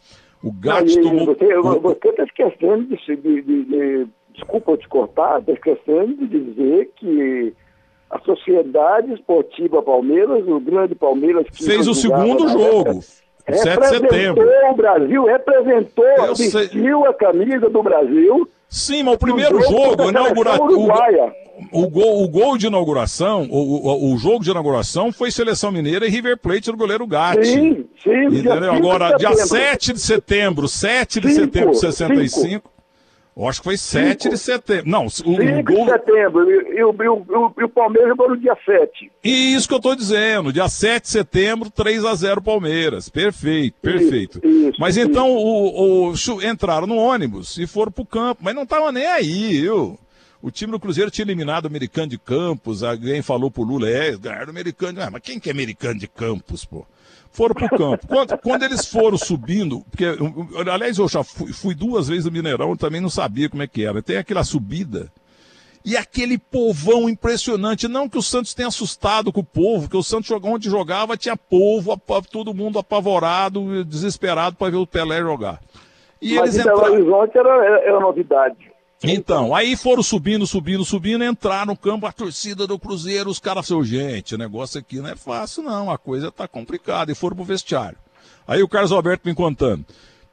o 0.43 0.51
Gatti 0.51 1.01
tomou... 1.01 1.27
Você 1.27 2.09
está 2.09 2.25
esquecendo 2.25 2.85
de, 2.85 2.97
de, 2.97 3.43
de, 3.43 3.65
de, 3.65 4.07
desculpa 4.35 4.77
te 4.79 4.89
cortar, 4.89 5.41
está 5.41 5.53
esquecendo 5.53 6.27
de 6.27 6.41
dizer 6.41 6.91
que 6.97 7.55
a 8.11 8.19
Sociedade 8.21 9.13
Esportiva 9.13 9.83
Palmeiras, 9.83 10.47
o 10.49 10.59
grande 10.59 10.95
Palmeiras... 10.95 11.47
Fez 11.53 11.87
o 11.87 11.95
segundo 11.95 12.49
jogo. 12.49 13.01
7 13.51 13.81
de 13.81 13.87
setembro. 13.87 14.49
o 14.71 14.75
Brasil, 14.75 15.25
representou, 15.25 16.05
Eu 16.05 16.35
vestiu 16.35 17.01
sei. 17.01 17.09
a 17.09 17.13
camisa 17.13 17.69
do 17.69 17.83
Brasil. 17.83 18.49
Sim, 18.73 19.02
mas 19.02 19.14
o 19.14 19.19
primeiro 19.19 19.61
jogo, 19.61 19.91
jogo 19.91 20.09
inaugurado. 20.09 20.62
O, 20.62 21.83
o, 21.83 21.91
gol, 21.91 22.25
o 22.25 22.29
gol 22.29 22.57
de 22.57 22.67
inauguração, 22.67 23.47
o, 23.50 23.59
o, 23.59 24.14
o, 24.14 24.17
jogo 24.17 24.43
de 24.43 24.50
inauguração 24.50 25.12
foi 25.12 25.31
Seleção 25.31 25.71
Mineira 25.71 26.07
e 26.07 26.11
River 26.11 26.38
Plate 26.38 26.71
do 26.71 26.76
goleiro 26.79 27.07
Gatti. 27.07 27.45
Sim, 27.45 27.85
sim. 28.02 28.25
Entendeu? 28.38 28.73
Agora, 28.73 29.14
dia 29.19 29.35
7 29.35 29.93
de 29.93 30.00
setembro, 30.00 30.67
7 30.67 31.21
de 31.21 31.29
cinco, 31.29 31.45
setembro 31.45 31.71
de 31.73 31.81
65. 31.81 32.49
Cinco. 32.49 32.72
Eu 33.35 33.49
acho 33.49 33.61
que 33.61 33.65
foi 33.65 33.79
7 33.79 34.29
de 34.29 34.37
setembro. 34.37 34.91
Não, 34.91 35.07
o, 35.07 35.11
5 35.11 35.31
o 35.31 35.62
gol... 35.65 35.85
de 35.87 35.91
setembro. 35.91 36.51
E, 36.51 36.85
o, 36.85 36.91
o, 36.91 37.65
o 37.65 37.69
Palmeiras 37.69 38.11
jogou 38.11 38.29
no 38.29 38.37
dia 38.37 38.57
7. 38.65 39.11
E 39.25 39.55
isso 39.55 39.67
que 39.67 39.73
eu 39.73 39.79
estou 39.79 39.97
dizendo. 39.97 40.53
Dia 40.53 40.69
7 40.69 41.03
de 41.05 41.09
setembro, 41.09 41.71
3 41.71 42.05
a 42.05 42.15
0 42.15 42.43
Palmeiras. 42.43 43.09
Perfeito, 43.09 43.75
perfeito. 43.81 44.39
Isso, 44.45 44.69
isso, 44.69 44.81
mas 44.81 44.99
então 44.99 45.31
o, 45.35 46.11
o, 46.11 46.43
entraram 46.43 46.87
no 46.87 46.97
ônibus 46.97 47.57
e 47.57 47.67
foram 47.67 47.91
pro 47.91 48.05
campo. 48.05 48.43
Mas 48.45 48.55
não 48.55 48.67
tava 48.67 48.93
nem 48.93 49.07
aí, 49.07 49.62
viu? 49.62 49.99
O 50.43 50.51
time 50.51 50.73
do 50.73 50.81
Cruzeiro 50.81 51.11
tinha 51.11 51.25
eliminado 51.25 51.65
o 51.65 51.69
americano 51.69 52.09
de 52.09 52.19
Campos. 52.19 52.83
Alguém 52.83 53.23
falou 53.23 53.51
pro 53.51 53.62
Lula, 53.62 53.89
é, 53.89 54.15
ganharam 54.15 54.49
o 54.49 54.51
americano. 54.51 55.01
Ah, 55.01 55.09
mas 55.11 55.23
quem 55.23 55.41
que 55.41 55.49
é 55.49 55.53
americano 55.53 55.99
de 55.99 56.09
Campos, 56.09 56.65
pô? 56.65 56.85
Foram 57.33 57.55
para 57.55 57.67
o 57.67 57.79
campo. 57.79 58.07
Quando, 58.07 58.39
quando, 58.39 58.62
eles 58.62 58.87
foram 58.87 59.17
subindo, 59.17 59.81
porque, 59.91 60.05
aliás, 60.71 60.99
eu 60.99 61.09
já 61.09 61.25
fui, 61.25 61.53
fui, 61.53 61.75
duas 61.75 62.09
vezes 62.09 62.27
no 62.27 62.31
Mineirão, 62.31 62.77
também 62.77 63.01
não 63.01 63.11
sabia 63.11 63.49
como 63.49 63.62
é 63.62 63.67
que 63.67 63.85
era. 63.85 64.03
Tem 64.03 64.19
aquela 64.19 64.45
subida. 64.45 65.11
E 65.85 65.97
aquele 65.97 66.39
povão 66.39 67.09
impressionante. 67.09 67.89
Não 67.89 68.09
que 68.09 68.17
o 68.17 68.23
Santos 68.23 68.55
tenha 68.55 68.69
assustado 68.69 69.33
com 69.33 69.41
o 69.41 69.45
povo, 69.45 69.89
que 69.89 69.97
o 69.97 70.03
Santos 70.03 70.31
onde 70.45 70.71
jogava 70.71 71.17
tinha 71.17 71.37
povo, 71.37 72.01
todo 72.31 72.55
mundo 72.55 72.79
apavorado, 72.79 73.85
desesperado 73.85 74.55
para 74.55 74.71
ver 74.71 74.77
o 74.77 74.87
Pelé 74.87 75.21
jogar. 75.21 75.61
E 76.21 76.37
Mas 76.37 76.55
eles 76.55 76.59
entraram... 76.59 76.83
Belo 76.83 76.95
Horizonte 76.95 77.37
era, 77.37 77.81
era 77.81 77.99
novidade. 77.99 78.72
Então, 79.03 79.55
aí 79.55 79.77
foram 79.77 80.03
subindo, 80.03 80.47
subindo, 80.47 80.85
subindo, 80.85 81.25
entraram 81.25 81.73
no 81.73 81.77
campo, 81.77 82.07
a 82.07 82.13
torcida 82.13 82.67
do 82.67 82.79
Cruzeiro, 82.79 83.31
os 83.31 83.41
caras 83.41 83.67
falaram, 83.67 83.85
gente, 83.85 84.35
o 84.35 84.39
negócio 84.39 84.79
aqui 84.79 85.01
não 85.01 85.09
é 85.09 85.17
fácil 85.17 85.63
não, 85.63 85.91
a 85.91 85.99
coisa 85.99 86.31
tá 86.31 86.47
complicada, 86.47 87.11
e 87.11 87.15
foram 87.15 87.37
pro 87.37 87.45
vestiário. 87.45 87.99
Aí 88.47 88.63
o 88.63 88.69
Carlos 88.69 88.93
Alberto 88.93 89.29
me 89.29 89.35
contando, 89.35 89.85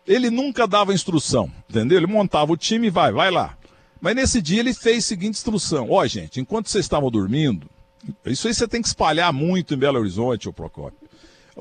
ele 0.06 0.30
nunca 0.30 0.68
dava 0.68 0.94
instrução, 0.94 1.52
entendeu? 1.68 1.98
Ele 1.98 2.08
montava 2.08 2.52
o 2.52 2.58
time 2.58 2.88
e 2.88 2.92
vai, 2.92 3.12
vai 3.12 3.32
lá. 3.32 3.58
Mas 4.00 4.16
nesse 4.16 4.42
dia 4.42 4.60
ele 4.60 4.74
fez 4.74 5.06
a 5.06 5.08
seguinte 5.08 5.36
instrução, 5.36 5.90
ó 5.90 6.02
oh, 6.02 6.08
gente, 6.08 6.40
enquanto 6.40 6.70
vocês 6.70 6.86
estavam 6.86 7.10
dormindo, 7.10 7.68
isso 8.26 8.48
aí 8.48 8.54
você 8.54 8.68
tem 8.68 8.82
que 8.82 8.88
espalhar 8.88 9.34
muito 9.34 9.74
em 9.74 9.78
Belo 9.78 10.00
Horizonte, 10.00 10.48
ô 10.48 10.54
Procópio. 10.54 11.10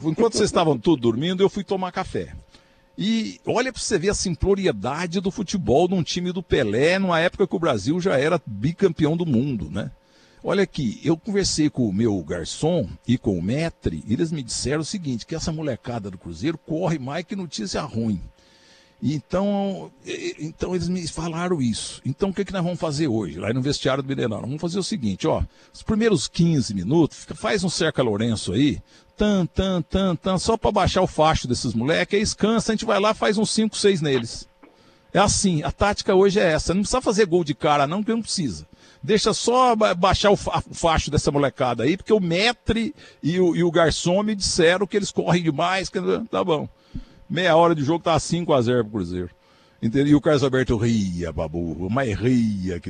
Enquanto 0.04 0.34
vocês 0.34 0.48
estavam 0.48 0.78
tudo 0.78 1.02
dormindo, 1.02 1.42
eu 1.42 1.48
fui 1.48 1.64
tomar 1.64 1.90
café. 1.90 2.32
E 3.00 3.40
olha 3.46 3.72
para 3.72 3.80
você 3.80 3.96
ver 3.96 4.08
a 4.08 4.14
simploriedade 4.14 5.20
do 5.20 5.30
futebol 5.30 5.86
num 5.86 6.02
time 6.02 6.32
do 6.32 6.42
Pelé, 6.42 6.98
numa 6.98 7.20
época 7.20 7.46
que 7.46 7.54
o 7.54 7.58
Brasil 7.60 8.00
já 8.00 8.18
era 8.18 8.42
bicampeão 8.44 9.16
do 9.16 9.24
mundo, 9.24 9.70
né? 9.70 9.92
Olha 10.42 10.64
aqui, 10.64 11.00
eu 11.04 11.16
conversei 11.16 11.70
com 11.70 11.88
o 11.88 11.92
meu 11.92 12.20
garçom 12.24 12.88
e 13.06 13.16
com 13.16 13.38
o 13.38 13.42
metre, 13.42 14.02
e 14.04 14.12
eles 14.12 14.32
me 14.32 14.42
disseram 14.42 14.80
o 14.80 14.84
seguinte, 14.84 15.24
que 15.24 15.36
essa 15.36 15.52
molecada 15.52 16.10
do 16.10 16.18
Cruzeiro 16.18 16.58
corre 16.58 16.98
mais 16.98 17.24
que 17.24 17.36
notícia 17.36 17.80
ruim. 17.82 18.20
Então, 19.00 19.92
então 20.40 20.74
eles 20.74 20.88
me 20.88 21.06
falaram 21.06 21.62
isso. 21.62 22.02
Então 22.04 22.30
o 22.30 22.34
que, 22.34 22.44
que 22.44 22.52
nós 22.52 22.64
vamos 22.64 22.80
fazer 22.80 23.06
hoje, 23.06 23.38
lá 23.38 23.52
no 23.52 23.62
vestiário 23.62 24.02
do 24.02 24.08
Mineirão? 24.08 24.40
Vamos 24.40 24.60
fazer 24.60 24.78
o 24.78 24.82
seguinte, 24.82 25.26
ó, 25.26 25.42
os 25.72 25.82
primeiros 25.82 26.26
15 26.26 26.74
minutos, 26.74 27.26
faz 27.36 27.62
um 27.62 27.68
cerca 27.68 28.02
Lourenço 28.02 28.52
aí, 28.52 28.80
tan, 29.16 29.46
tan, 29.46 29.82
tan, 29.82 30.16
tan, 30.16 30.38
só 30.38 30.56
para 30.56 30.72
baixar 30.72 31.02
o 31.02 31.06
facho 31.06 31.46
desses 31.46 31.74
moleques, 31.74 32.14
aí 32.18 32.24
descansa, 32.24 32.72
a 32.72 32.74
gente 32.74 32.84
vai 32.84 32.98
lá 32.98 33.14
faz 33.14 33.38
uns 33.38 33.50
5, 33.50 33.76
6 33.76 34.00
neles. 34.00 34.48
É 35.12 35.18
assim, 35.18 35.62
a 35.62 35.70
tática 35.70 36.14
hoje 36.14 36.38
é 36.38 36.52
essa. 36.52 36.74
Não 36.74 36.82
precisa 36.82 37.00
fazer 37.00 37.24
gol 37.24 37.42
de 37.42 37.54
cara, 37.54 37.86
não, 37.86 37.98
porque 37.98 38.12
não 38.12 38.20
precisa. 38.20 38.66
Deixa 39.02 39.32
só 39.32 39.74
baixar 39.76 40.30
o 40.30 40.36
facho 40.36 41.10
dessa 41.10 41.30
molecada 41.30 41.84
aí, 41.84 41.96
porque 41.96 42.12
o 42.12 42.20
Metre 42.20 42.94
e 43.22 43.40
o, 43.40 43.54
e 43.54 43.62
o 43.62 43.70
Garçom 43.70 44.22
me 44.22 44.34
disseram 44.34 44.86
que 44.86 44.96
eles 44.96 45.10
correm 45.10 45.42
demais, 45.42 45.88
que 45.88 45.98
tá 46.30 46.42
bom. 46.44 46.68
Meia 47.28 47.56
hora 47.56 47.74
de 47.74 47.84
jogo 47.84 48.02
tá 48.02 48.18
5 48.18 48.52
a 48.52 48.62
0 48.62 48.84
pro 48.84 48.92
Cruzeiro. 48.92 49.30
Entendeu? 49.80 50.08
E 50.08 50.14
o 50.16 50.20
Carlos 50.20 50.42
Alberto 50.42 50.76
ria, 50.76 51.32
babu, 51.32 51.88
mas 51.88 52.12
ria. 52.18 52.80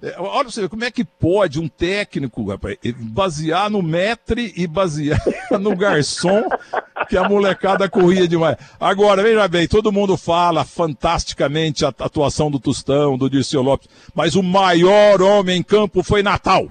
É, 0.00 0.14
olha 0.16 0.48
você 0.48 0.68
como 0.68 0.84
é 0.84 0.92
que 0.92 1.04
pode 1.04 1.58
um 1.58 1.66
técnico, 1.66 2.48
rapaz, 2.48 2.78
basear 2.96 3.68
no 3.68 3.82
metre 3.82 4.52
e 4.56 4.64
basear 4.64 5.20
no 5.60 5.74
garçom, 5.74 6.44
que 7.08 7.16
a 7.16 7.28
molecada 7.28 7.88
corria 7.88 8.28
demais. 8.28 8.56
Agora, 8.78 9.24
veja 9.24 9.48
bem, 9.48 9.66
todo 9.66 9.90
mundo 9.90 10.16
fala 10.16 10.64
fantasticamente 10.64 11.84
a 11.84 11.88
atuação 11.88 12.48
do 12.48 12.60
Tostão, 12.60 13.18
do 13.18 13.28
Dirceu 13.28 13.60
Lopes, 13.60 13.88
mas 14.14 14.36
o 14.36 14.42
maior 14.42 15.20
homem 15.20 15.58
em 15.58 15.62
campo 15.64 16.04
foi 16.04 16.22
Natal. 16.22 16.70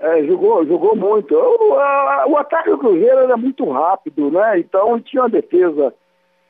É, 0.00 0.24
jogou, 0.24 0.64
jogou 0.66 0.96
muito. 0.96 1.34
O, 1.34 1.74
a, 1.74 2.24
o 2.26 2.36
ataque 2.38 2.70
do 2.70 2.78
Cruzeiro 2.78 3.18
era 3.18 3.36
muito 3.36 3.68
rápido, 3.70 4.30
né? 4.30 4.58
Então 4.58 4.98
tinha 5.00 5.22
uma 5.22 5.28
defesa 5.28 5.94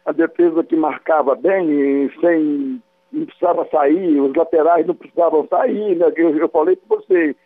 a 0.04 0.12
defesa 0.12 0.64
que 0.64 0.76
marcava 0.76 1.34
bem, 1.34 2.10
sem 2.20 2.82
não 3.12 3.26
precisava 3.26 3.66
sair, 3.70 4.20
os 4.20 4.34
laterais 4.34 4.86
não 4.86 4.94
precisavam 4.94 5.46
sair, 5.48 5.96
né? 5.96 6.12
Eu, 6.16 6.36
eu 6.36 6.48
falei 6.48 6.76
para 6.76 6.96
você, 6.96 7.36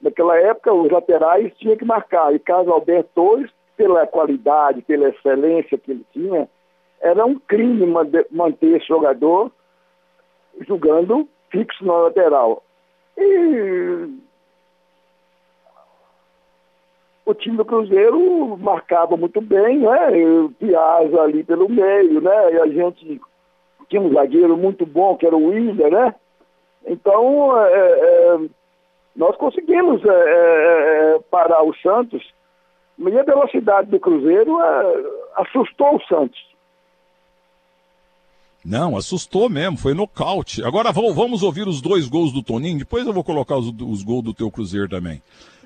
naquela 0.00 0.38
época 0.38 0.72
os 0.72 0.90
laterais 0.90 1.52
tinham 1.56 1.76
que 1.76 1.84
marcar, 1.84 2.34
e 2.34 2.38
caso 2.38 2.70
Alberto 2.70 3.10
Torres, 3.14 3.50
pela 3.76 4.06
qualidade, 4.06 4.82
pela 4.82 5.08
excelência 5.08 5.78
que 5.78 5.90
ele 5.90 6.06
tinha, 6.12 6.48
era 7.00 7.24
um 7.24 7.38
crime 7.38 7.86
manter 8.30 8.76
esse 8.76 8.86
jogador 8.86 9.50
jogando 10.66 11.28
fixo 11.50 11.84
na 11.84 11.94
lateral. 11.94 12.62
E 13.16 14.08
o 17.26 17.34
time 17.34 17.56
do 17.56 17.64
Cruzeiro 17.64 18.56
marcava 18.58 19.16
muito 19.16 19.40
bem, 19.40 19.78
né? 19.78 19.98
Piazza 20.58 21.22
ali 21.22 21.42
pelo 21.42 21.68
meio, 21.68 22.20
né? 22.20 22.52
E 22.52 22.60
a 22.60 22.66
gente 22.66 23.20
tinha 23.88 24.02
um 24.02 24.12
zagueiro 24.12 24.56
muito 24.56 24.84
bom, 24.84 25.16
que 25.16 25.26
era 25.26 25.36
o 25.36 25.46
William, 25.46 25.88
né? 25.88 26.14
Então, 26.86 27.56
é, 27.58 27.70
é, 27.72 28.38
nós 29.16 29.36
conseguimos 29.36 30.04
é, 30.04 30.08
é, 30.08 31.14
é 31.14 31.18
parar 31.30 31.62
o 31.62 31.74
Santos, 31.76 32.22
e 32.98 33.18
a 33.18 33.22
velocidade 33.22 33.90
do 33.90 33.98
Cruzeiro 33.98 34.60
é, 34.60 35.04
assustou 35.36 35.96
o 35.96 36.02
Santos. 36.02 36.54
Não, 38.62 38.96
assustou 38.96 39.48
mesmo, 39.50 39.76
foi 39.76 39.92
nocaute. 39.92 40.64
Agora 40.64 40.90
vamos 40.90 41.42
ouvir 41.42 41.68
os 41.68 41.82
dois 41.82 42.08
gols 42.08 42.32
do 42.32 42.42
Toninho, 42.42 42.78
depois 42.78 43.06
eu 43.06 43.12
vou 43.12 43.24
colocar 43.24 43.56
os, 43.56 43.68
os 43.68 44.02
gols 44.02 44.24
do 44.24 44.34
teu 44.34 44.50
Cruzeiro 44.50 44.88
também. 44.88 45.22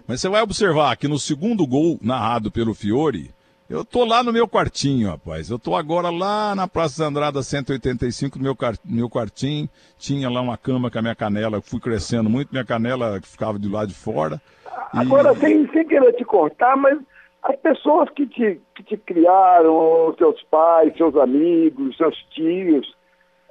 Mas 0.09 0.23
você 0.23 0.29
vai 0.31 0.41
observar 0.41 0.97
que 0.97 1.07
no 1.07 1.19
segundo 1.19 1.67
gol 1.67 1.99
narrado 2.01 2.51
pelo 2.51 2.73
Fiore, 2.73 3.31
Eu 3.69 3.85
tô 3.85 4.07
lá 4.07 4.23
no 4.23 4.33
meu 4.33 4.49
quartinho, 4.49 5.11
rapaz. 5.11 5.51
Eu 5.51 5.59
tô 5.59 5.77
agora 5.77 6.09
lá 6.09 6.55
na 6.55 6.67
Praça 6.67 7.05
Andrada 7.05 7.43
185, 7.43 8.39
no 8.39 8.45
meu, 8.45 8.57
meu 8.83 9.11
quartinho. 9.11 9.69
Tinha 9.99 10.31
lá 10.31 10.41
uma 10.41 10.57
cama 10.57 10.91
com 10.91 10.99
a 10.99 11.03
minha 11.03 11.15
canela, 11.15 11.61
fui 11.61 11.79
crescendo 11.79 12.31
muito, 12.31 12.51
minha 12.51 12.65
canela 12.65 13.21
ficava 13.21 13.59
de 13.59 13.69
lado 13.69 13.89
de 13.89 13.95
fora. 13.95 14.41
Agora, 14.95 15.35
e... 15.35 15.37
sem, 15.37 15.69
sem 15.71 15.87
querer 15.87 16.15
te 16.15 16.25
cortar, 16.25 16.75
mas 16.79 16.99
as 17.43 17.57
pessoas 17.57 18.09
que 18.17 18.27
te, 18.27 18.59
que 18.75 18.83
te 18.83 18.97
criaram, 18.97 20.15
seus 20.17 20.43
pais, 20.45 20.97
seus 20.97 21.15
amigos, 21.17 21.95
seus 21.99 22.17
tios, 22.31 22.97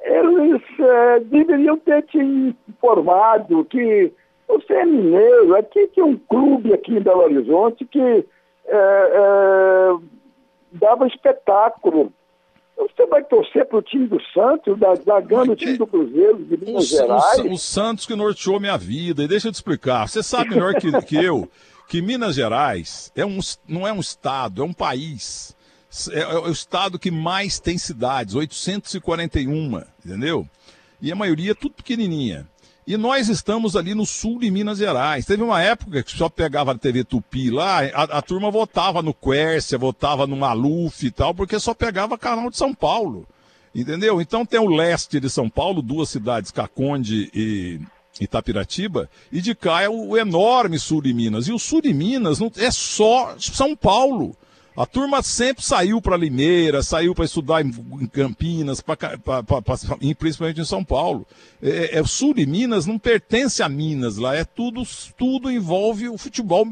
eles 0.02 0.64
é, 0.80 1.20
deveriam 1.20 1.78
ter 1.78 2.02
te 2.08 2.18
informado 2.18 3.64
que 3.66 4.12
você 4.48 4.74
é 4.74 4.86
mineiro, 4.86 5.56
aqui 5.56 5.88
tem 5.88 6.04
um 6.04 6.18
clube 6.18 6.74
aqui 6.74 6.94
em 6.94 7.02
Belo 7.02 7.24
Horizonte 7.24 7.86
que 7.86 8.00
é, 8.00 8.24
é, 8.68 9.96
dava 10.72 11.08
espetáculo. 11.08 12.12
Você 12.78 13.08
vai 13.08 13.24
torcer 13.24 13.66
para 13.66 13.80
o 13.80 13.82
time 13.82 14.08
do 14.08 14.22
Santos, 14.32 14.78
da, 14.80 14.94
da 14.94 15.20
Gana, 15.20 15.54
o 15.54 15.56
time 15.56 15.78
do 15.78 15.88
Cruzeiro, 15.88 16.38
de 16.38 16.58
Minas 16.58 16.86
o, 16.92 16.96
Gerais? 16.96 17.40
O, 17.40 17.52
o, 17.54 17.58
Santos 17.58 18.06
que 18.06 18.16
norteou 18.16 18.60
minha 18.60 18.78
vida. 18.78 19.24
E 19.24 19.28
deixa 19.28 19.48
eu 19.48 19.52
te 19.52 19.56
explicar. 19.56 20.08
Você 20.08 20.22
sabe 20.22 20.52
melhor 20.52 20.76
que, 20.76 20.92
que 21.02 21.16
eu 21.16 21.50
que 21.88 22.02
Minas 22.02 22.36
Gerais 22.36 23.12
é 23.16 23.26
um, 23.26 23.40
não 23.68 23.88
é 23.88 23.94
um 23.94 24.00
estado, 24.00 24.62
é 24.62 24.66
um 24.66 24.74
país. 24.74 25.56
É, 26.12 26.20
é 26.20 26.40
o 26.40 26.52
estado 26.52 27.00
que 27.00 27.10
mais 27.10 27.60
tem 27.60 27.78
cidades, 27.78 28.36
841, 28.36 29.82
entendeu? 30.06 30.48
E 31.02 31.12
a 31.12 31.16
maioria 31.16 31.52
é 31.52 31.56
tudo 31.56 31.76
pequenininha. 31.76 32.48
E 32.88 32.96
nós 32.96 33.28
estamos 33.28 33.76
ali 33.76 33.94
no 33.94 34.06
sul 34.06 34.40
de 34.40 34.50
Minas 34.50 34.78
Gerais. 34.78 35.26
Teve 35.26 35.44
uma 35.44 35.62
época 35.62 36.02
que 36.02 36.18
só 36.18 36.30
pegava 36.30 36.72
a 36.72 36.78
TV 36.78 37.04
Tupi 37.04 37.52
lá, 37.52 37.82
a, 37.94 38.04
a 38.04 38.22
turma 38.22 38.50
votava 38.50 39.02
no 39.02 39.14
Quércia, 39.14 39.78
votava 39.78 40.26
no 40.26 40.38
Maluf 40.38 41.06
e 41.06 41.12
tal, 41.12 41.36
porque 41.36 41.60
só 41.60 41.74
pegava 41.74 42.18
canal 42.18 42.50
de 42.50 42.56
São 42.56 42.74
Paulo. 42.74 43.28
Entendeu? 43.76 44.22
Então 44.22 44.46
tem 44.46 44.58
o 44.58 44.74
leste 44.74 45.20
de 45.20 45.30
São 45.30 45.50
Paulo, 45.50 45.82
duas 45.82 46.08
cidades, 46.08 46.50
Caconde 46.50 47.30
e 47.34 47.82
Itapiratiba, 48.22 49.10
e 49.34 49.42
de 49.42 49.54
cá 49.54 49.82
é 49.82 49.90
o 49.90 50.16
enorme 50.16 50.80
sul 50.80 51.02
de 51.02 51.14
Minas. 51.14 51.50
E 51.50 51.52
o 51.52 51.60
sul 51.60 51.82
de 51.82 51.94
Minas 51.94 52.40
não, 52.40 52.50
é 52.56 52.72
só 52.72 53.36
São 53.38 53.76
Paulo. 53.76 54.34
A 54.78 54.86
turma 54.86 55.24
sempre 55.24 55.66
saiu 55.66 56.00
para 56.00 56.16
Limeira, 56.16 56.84
saiu 56.84 57.16
para 57.16 57.26
estudar 57.26 57.66
em, 57.66 57.72
Campinas, 58.06 58.80
pra, 58.80 58.96
pra, 58.96 59.42
pra, 59.42 59.64
principalmente 60.20 60.62
em 60.62 60.66
São 60.66 60.84
Paulo. 60.84 61.26
É, 61.62 61.98
é, 61.98 62.02
o 62.02 62.08
sul 62.08 62.34
de 62.34 62.46
Minas 62.46 62.86
não 62.86 63.00
pertence 63.00 63.64
a 63.64 63.70
Minas 63.70 64.18
lá, 64.18 64.36
é 64.36 64.44
tudo, 64.44 64.84
tudo 65.18 65.52
envolve 65.52 66.08
o 66.08 66.18
futebol, 66.18 66.68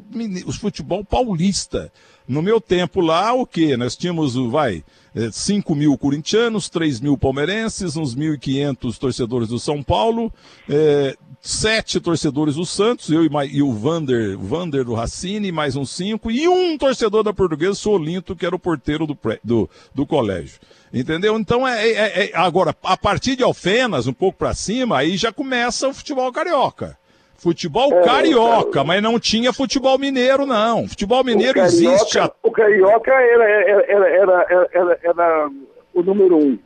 o 0.46 0.52
futebol 0.52 1.04
paulista. 1.04 1.92
No 2.28 2.42
meu 2.42 2.60
tempo 2.60 3.02
lá, 3.02 3.34
o 3.34 3.46
quê? 3.46 3.78
Nós 3.78 3.96
tínhamos, 3.96 4.36
vai, 4.36 4.84
5 5.32 5.74
é, 5.74 5.76
mil 5.76 5.98
corintianos, 5.98 6.70
3 6.70 7.00
mil 7.00 7.18
palmeirenses, 7.18 7.96
uns 7.96 8.16
1.500 8.16 8.98
torcedores 8.98 9.48
do 9.48 9.60
São 9.60 9.84
Paulo, 9.84 10.34
é, 10.68 11.16
sete 11.46 12.00
torcedores 12.00 12.56
do 12.56 12.66
Santos, 12.66 13.10
eu 13.10 13.24
e, 13.24 13.30
e 13.52 13.62
o 13.62 13.72
Vander, 13.72 14.36
Vander 14.38 14.84
do 14.84 14.96
Racine, 14.96 15.52
mais 15.52 15.76
uns 15.76 15.92
cinco, 15.92 16.32
e 16.32 16.48
um 16.48 16.76
torcedor 16.76 17.24
da 17.24 17.32
Portuguesa, 17.32 17.76
Solinto, 17.76 18.36
que 18.36 18.46
era 18.46 18.56
o 18.56 18.60
porteiro 18.60 19.06
do, 19.06 19.18
do, 19.44 19.70
do 19.94 20.06
colégio. 20.08 20.60
Entendeu? 20.96 21.38
Então, 21.38 21.68
é, 21.68 21.86
é, 21.90 22.26
é, 22.28 22.32
agora, 22.34 22.74
a 22.82 22.96
partir 22.96 23.36
de 23.36 23.44
Alfenas, 23.44 24.08
um 24.08 24.14
pouco 24.14 24.38
para 24.38 24.54
cima, 24.54 25.00
aí 25.00 25.18
já 25.18 25.30
começa 25.30 25.90
o 25.90 25.94
futebol 25.94 26.32
carioca. 26.32 26.98
Futebol 27.38 27.92
é, 27.94 28.02
carioca, 28.06 28.82
mas 28.82 29.04
não 29.04 29.20
tinha 29.20 29.52
futebol 29.52 30.00
mineiro, 30.00 30.46
não. 30.46 30.88
Futebol 30.88 31.22
mineiro 31.22 31.56
carioca, 31.56 31.76
existe. 31.76 32.18
A... 32.18 32.32
O 32.42 32.50
carioca 32.50 33.12
era, 33.12 33.44
era, 33.44 34.10
era, 34.10 34.68
era, 34.72 35.00
era 35.04 35.50
o 35.94 36.02
número 36.02 36.38
um. 36.38 36.58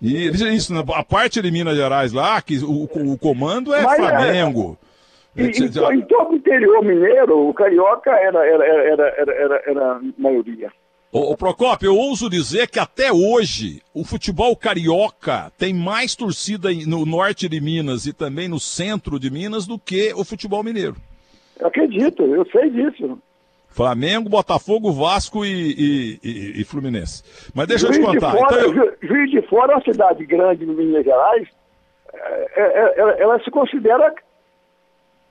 E 0.00 0.28
isso, 0.28 0.72
a 0.94 1.02
parte 1.02 1.42
de 1.42 1.50
Minas 1.50 1.76
Gerais 1.76 2.12
lá, 2.12 2.40
que 2.40 2.58
o, 2.58 2.84
o 2.84 3.18
comando 3.18 3.74
é 3.74 3.82
Mas, 3.82 3.98
é, 3.98 4.02
Flamengo. 4.02 4.78
É, 5.36 5.42
em, 5.42 5.46
em, 5.48 6.02
todo 6.02 6.30
o 6.30 6.36
interior 6.36 6.84
mineiro, 6.84 7.48
o 7.48 7.52
carioca 7.52 8.12
era, 8.12 8.46
era, 8.46 8.64
era, 8.64 9.08
era, 9.18 9.32
era, 9.32 9.62
era 9.66 9.92
a 9.94 10.00
maioria. 10.16 10.70
Ô, 11.18 11.32
ô 11.32 11.36
Procópio, 11.36 11.88
eu 11.88 11.96
ouso 11.96 12.30
dizer 12.30 12.68
que 12.68 12.78
até 12.78 13.12
hoje 13.12 13.82
o 13.92 14.04
futebol 14.04 14.54
carioca 14.54 15.50
tem 15.58 15.74
mais 15.74 16.14
torcida 16.14 16.68
no 16.86 17.04
norte 17.04 17.48
de 17.48 17.60
Minas 17.60 18.06
e 18.06 18.12
também 18.12 18.46
no 18.46 18.60
centro 18.60 19.18
de 19.18 19.28
Minas 19.28 19.66
do 19.66 19.78
que 19.78 20.12
o 20.14 20.24
futebol 20.24 20.62
mineiro. 20.62 20.94
Eu 21.58 21.66
acredito, 21.66 22.22
eu 22.22 22.46
sei 22.50 22.70
disso. 22.70 23.18
Flamengo, 23.68 24.28
Botafogo, 24.28 24.92
Vasco 24.92 25.44
e, 25.44 25.50
e, 25.50 26.20
e, 26.22 26.60
e 26.60 26.64
Fluminense. 26.64 27.24
Mas 27.52 27.66
deixa 27.66 27.86
Juiz 27.86 27.98
eu 27.98 28.04
te 28.04 28.14
contar. 28.14 28.30
De 28.30 28.38
fora, 28.38 28.60
então, 28.60 28.84
eu... 28.84 28.96
Juiz 29.02 29.30
de 29.30 29.42
Fora 29.42 29.72
é 29.72 29.76
uma 29.76 29.84
cidade 29.84 30.24
grande 30.24 30.64
no 30.64 30.72
Minas 30.72 31.04
Gerais. 31.04 31.48
É, 32.14 32.52
é, 32.56 32.94
é, 32.96 33.22
ela 33.22 33.42
se 33.42 33.50
considera 33.50 34.14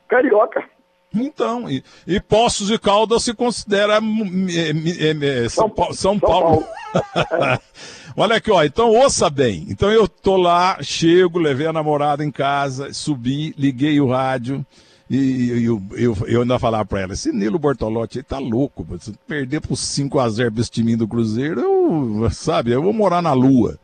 carioca. 0.10 0.66
Então, 1.14 1.70
e, 1.70 1.84
e 2.06 2.20
Poços 2.20 2.68
de 2.68 2.78
Caldas 2.78 3.24
se 3.24 3.34
considera 3.34 4.00
é, 4.00 5.44
é, 5.46 5.50
São, 5.50 5.72
São, 5.76 5.94
São, 5.94 6.20
Paulo. 6.20 6.64
Paulo. 6.94 7.60
Olha 8.16 8.38
aqui, 8.38 8.52
ó, 8.52 8.64
então 8.64 8.90
ouça 8.90 9.30
bem. 9.30 9.66
Então 9.70 9.92
eu 9.92 10.08
tô 10.08 10.38
lá, 10.38 10.78
chego, 10.82 11.38
levei 11.38 11.68
a 11.68 11.74
namorada 11.74 12.26
em 12.26 12.32
casa, 12.32 12.92
subi, 12.92 13.54
liguei 13.58 14.02
o 14.02 14.10
rádio. 14.10 14.66
E 15.10 15.64
eu, 15.64 15.82
eu, 15.94 16.18
eu 16.28 16.42
ainda 16.42 16.60
falava 16.60 16.84
pra 16.84 17.00
ela, 17.00 17.14
esse 17.14 17.32
Nilo 17.32 17.58
Bortolotti 17.58 18.18
aí 18.18 18.24
tá 18.24 18.40
louco, 18.40 18.86
se 19.00 19.14
perder 19.26 19.62
por 19.62 19.76
5x0 19.76 20.52
pra 20.52 20.62
esse 20.62 20.70
time 20.70 20.98
do 20.98 21.08
Cruzeiro, 21.08 21.62
eu, 21.62 22.30
sabe, 22.30 22.72
eu 22.72 22.84
vou 22.84 22.92
morar 22.92 23.22
na 23.22 23.32
lua. 23.32 23.80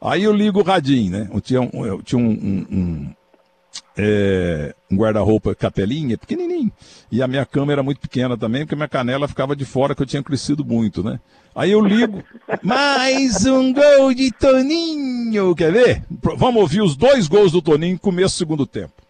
Aí 0.00 0.22
eu 0.22 0.32
ligo 0.32 0.60
o 0.60 0.62
radinho, 0.62 1.10
né? 1.10 1.28
Eu 1.32 1.40
tinha 1.40 1.68
eu 1.72 2.02
tinha 2.02 2.18
um, 2.18 2.30
um, 2.30 2.66
um, 2.70 3.14
é, 3.96 4.74
um 4.90 4.96
guarda-roupa 4.96 5.54
capelinha, 5.54 6.16
pequenininho. 6.16 6.72
E 7.10 7.22
a 7.22 7.28
minha 7.28 7.44
cama 7.44 7.72
era 7.72 7.82
muito 7.82 8.00
pequena 8.00 8.36
também, 8.36 8.62
porque 8.62 8.76
minha 8.76 8.88
canela 8.88 9.28
ficava 9.28 9.54
de 9.54 9.64
fora, 9.64 9.94
que 9.94 10.02
eu 10.02 10.06
tinha 10.06 10.22
crescido 10.22 10.64
muito, 10.64 11.02
né? 11.02 11.20
Aí 11.54 11.72
eu 11.72 11.80
ligo, 11.80 12.22
mais 12.62 13.44
um 13.46 13.72
gol 13.72 14.14
de 14.14 14.30
Toninho, 14.30 15.54
quer 15.54 15.72
ver? 15.72 16.04
Vamos 16.36 16.62
ouvir 16.62 16.82
os 16.82 16.96
dois 16.96 17.26
gols 17.28 17.52
do 17.52 17.60
Toninho 17.60 17.98
começo 17.98 18.36
do 18.36 18.38
segundo 18.38 18.66
tempo. 18.66 19.09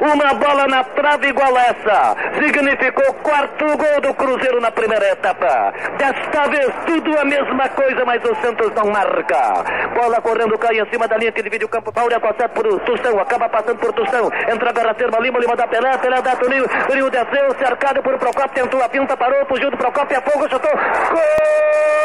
Uma 0.00 0.34
bola 0.34 0.66
na 0.68 0.84
trave 0.84 1.28
igual 1.28 1.56
essa. 1.58 2.16
Significou 2.40 3.12
quarto 3.14 3.64
gol 3.64 4.00
do 4.00 4.14
Cruzeiro 4.14 4.60
na 4.60 4.70
primeira 4.70 5.10
etapa. 5.10 5.72
Desta 5.96 6.48
vez 6.48 6.72
tudo 6.86 7.18
a 7.18 7.24
mesma 7.24 7.68
coisa, 7.70 8.04
mas 8.04 8.22
o 8.24 8.34
Santos 8.36 8.72
não 8.74 8.90
marca. 8.92 9.64
Bola 9.94 10.20
correndo, 10.20 10.56
cai 10.58 10.78
em 10.78 10.86
cima 10.90 11.08
da 11.08 11.16
linha 11.16 11.32
que 11.32 11.42
divide 11.42 11.64
o 11.64 11.68
campo. 11.68 11.92
Paulo 11.92 12.12
é 12.12 12.48
por 12.48 12.80
Tustão, 12.80 13.18
acaba 13.18 13.48
passando 13.48 13.78
por 13.78 13.92
Tustão. 13.92 14.30
Entra 14.48 14.70
a 14.70 14.72
Berraterma, 14.72 15.18
Lima, 15.18 15.38
Lima 15.40 15.56
da 15.56 15.66
Pelé, 15.66 15.98
Pelé 15.98 16.22
da 16.22 16.36
Toninho. 16.36 16.68
Toninho 16.86 17.10
desceu, 17.10 17.54
cercado 17.58 18.02
por 18.02 18.16
Procopio, 18.18 18.62
tentou 18.62 18.82
a 18.82 18.88
pinta, 18.88 19.16
parou, 19.16 19.44
fugiu 19.46 19.70
do 19.70 19.76
Procopio, 19.76 20.18
é 20.18 20.20
fogo, 20.20 20.48
chutou. 20.48 20.70
Gol! 20.70 21.98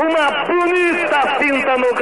Uma 0.00 0.44
bonita 0.46 1.38
finta 1.38 1.76
no 1.76 1.94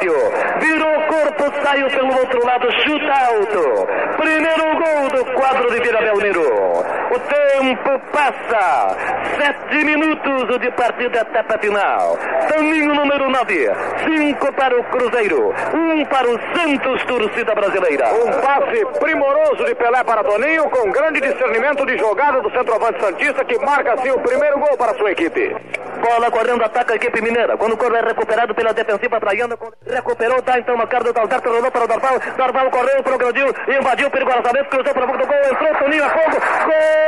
Virou 0.00 1.00
corpo, 1.08 1.52
saiu 1.64 1.88
pelo 1.88 2.16
outro 2.18 2.46
lado, 2.46 2.70
chuta 2.84 3.12
alto. 3.12 3.88
Primeiro 4.16 4.76
gol 4.76 5.08
do 5.08 5.24
quadro 5.32 5.70
de 5.72 5.80
Vila 5.80 6.00
Belmiro. 6.00 6.67
O 7.10 7.18
tempo 7.20 7.98
passa. 8.12 8.96
Sete 9.38 9.84
minutos 9.84 10.60
de 10.60 10.70
partida, 10.72 11.20
etapa 11.20 11.58
final. 11.58 12.18
Taninho 12.48 12.94
número 12.94 13.30
9. 13.30 13.70
Cinco 14.04 14.52
para 14.52 14.78
o 14.78 14.84
Cruzeiro. 14.84 15.54
Um 15.74 16.04
para 16.04 16.28
o 16.28 16.38
Santos, 16.54 17.02
torcida 17.04 17.54
brasileira. 17.54 18.12
Um 18.12 18.30
passe 18.40 18.84
primoroso 19.00 19.64
de 19.64 19.74
Pelé 19.74 20.04
para 20.04 20.22
Toninho, 20.22 20.68
com 20.68 20.90
grande 20.90 21.20
discernimento 21.20 21.86
de 21.86 21.96
jogada 21.96 22.42
do 22.42 22.50
centroavante 22.50 23.00
Santista, 23.00 23.44
que 23.44 23.58
marca 23.58 23.94
assim 23.94 24.10
o 24.10 24.20
primeiro 24.20 24.58
gol 24.58 24.76
para 24.76 24.92
a 24.92 24.94
sua 24.96 25.10
equipe. 25.12 25.56
Bola 26.00 26.30
correndo, 26.30 26.62
ataca 26.62 26.92
a 26.92 26.96
equipe 26.96 27.20
mineira. 27.22 27.56
Quando 27.56 27.72
o 27.72 27.76
corpo 27.76 27.96
é 27.96 28.00
recuperado 28.00 28.54
pela 28.54 28.72
defensiva 28.72 29.18
Traiana, 29.18 29.56
recuperou, 29.86 30.42
tá 30.42 30.58
então 30.58 30.76
marcado 30.76 31.04
do 31.04 31.14
Calderto, 31.14 31.48
rolou 31.48 31.70
para 31.70 31.84
o 31.84 31.88
Dorval. 31.88 32.20
Dorval 32.36 32.70
correu, 32.70 33.02
progrediu, 33.02 33.46
invadiu 33.68 34.10
perigosamente, 34.10 34.68
cruzou 34.68 34.94
para 34.94 35.04
o 35.04 35.18
do 35.18 35.26
gol, 35.26 35.36
entrou, 35.50 35.74
Toninho 35.74 36.04
a 36.04 36.10
fogo. 36.10 36.36
Gol! 36.66 37.07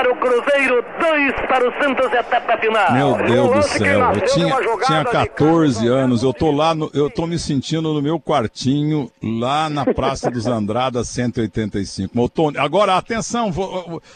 para 0.00 0.12
o 0.12 0.16
Cruzeiro, 0.16 0.82
2 0.98 1.34
para 1.46 1.68
o 1.68 1.72
Santos, 1.82 2.10
etapa 2.10 2.56
final. 2.56 2.92
Meu 2.92 3.16
Deus 3.26 3.50
do 3.54 3.62
céu, 3.62 4.00
eu 4.14 4.20
tinha, 4.22 4.56
tinha 4.86 5.04
de 5.04 5.10
14 5.12 5.80
campo, 5.80 5.92
anos, 5.92 6.22
eu 6.22 6.32
tô 6.32 6.50
lá, 6.50 6.74
no- 6.74 6.90
eu 6.94 7.10
tô 7.10 7.26
me 7.26 7.38
sentindo 7.38 7.92
no 7.92 8.00
meu 8.00 8.18
quartinho, 8.18 9.10
lá 9.22 9.68
na 9.68 9.84
Praça 9.84 10.30
dos 10.30 10.46
Andradas 10.46 11.06
185. 11.10 12.18
Ô, 12.18 12.28
Tony, 12.30 12.56
agora, 12.56 12.96
atenção, 12.96 13.50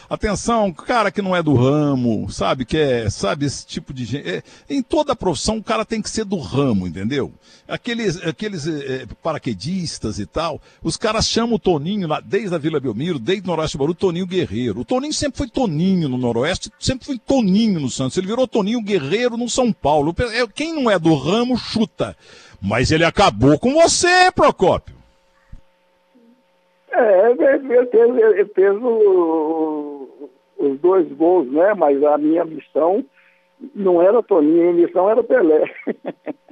atenção, 0.09 0.71
cara 0.73 1.11
que 1.11 1.21
não 1.21 1.35
é 1.35 1.43
do 1.43 1.53
ramo, 1.53 2.31
sabe, 2.31 2.65
que 2.65 2.77
é, 2.77 3.07
sabe, 3.11 3.45
esse 3.45 3.63
tipo 3.67 3.93
de 3.93 4.05
gente, 4.05 4.27
é, 4.27 4.41
em 4.67 4.81
toda 4.81 5.15
profissão 5.15 5.57
o 5.57 5.63
cara 5.63 5.85
tem 5.85 6.01
que 6.01 6.09
ser 6.09 6.25
do 6.25 6.39
ramo, 6.39 6.87
entendeu? 6.87 7.31
Aqueles, 7.67 8.23
aqueles 8.23 8.67
eh, 8.67 9.05
paraquedistas 9.23 10.19
e 10.19 10.25
tal, 10.27 10.61
os 10.83 10.95
caras 10.97 11.27
chamam 11.27 11.55
o 11.55 11.59
Toninho, 11.59 12.07
lá, 12.07 12.19
desde 12.23 12.53
a 12.53 12.59
Vila 12.59 12.79
Belmiro, 12.79 13.17
desde 13.17 13.43
o 13.43 13.47
Noroeste 13.47 13.75
do 13.75 13.79
Bauru, 13.79 13.95
Toninho 13.95 14.27
Guerreiro. 14.27 14.81
O 14.81 14.85
Toninho 14.85 15.11
sempre 15.13 15.39
foi 15.39 15.49
Toninho 15.49 16.07
no 16.07 16.15
Noroeste, 16.17 16.71
sempre 16.79 17.07
foi 17.07 17.17
Toninho 17.17 17.79
no 17.79 17.89
Santos. 17.89 18.17
Ele 18.17 18.27
virou 18.27 18.47
Toninho 18.47 18.83
Guerreiro 18.83 19.35
no 19.35 19.49
São 19.49 19.73
Paulo. 19.73 20.13
É, 20.33 20.45
Quem 20.53 20.75
não 20.75 20.91
é 20.91 20.99
do 20.99 21.15
ramo, 21.15 21.57
chuta. 21.57 22.15
Mas 22.61 22.91
ele 22.91 23.03
acabou 23.03 23.57
com 23.57 23.73
você, 23.73 24.31
Procópio. 24.31 24.93
É, 26.91 27.31
ele, 27.31 27.43
ele 27.43 27.87
fez, 27.87 28.15
ele 28.17 28.45
fez 28.45 28.75
o- 28.81 30.29
os 30.59 30.79
dois 30.79 31.11
gols, 31.13 31.51
né? 31.51 31.73
Mas 31.73 32.01
a 32.03 32.15
minha 32.17 32.45
missão 32.45 33.03
não 33.73 34.01
era 34.01 34.21
Toninho, 34.21 34.69
a 34.69 34.73
minha 34.73 34.85
missão 34.85 35.09
era 35.09 35.23
Pelé. 35.23 35.63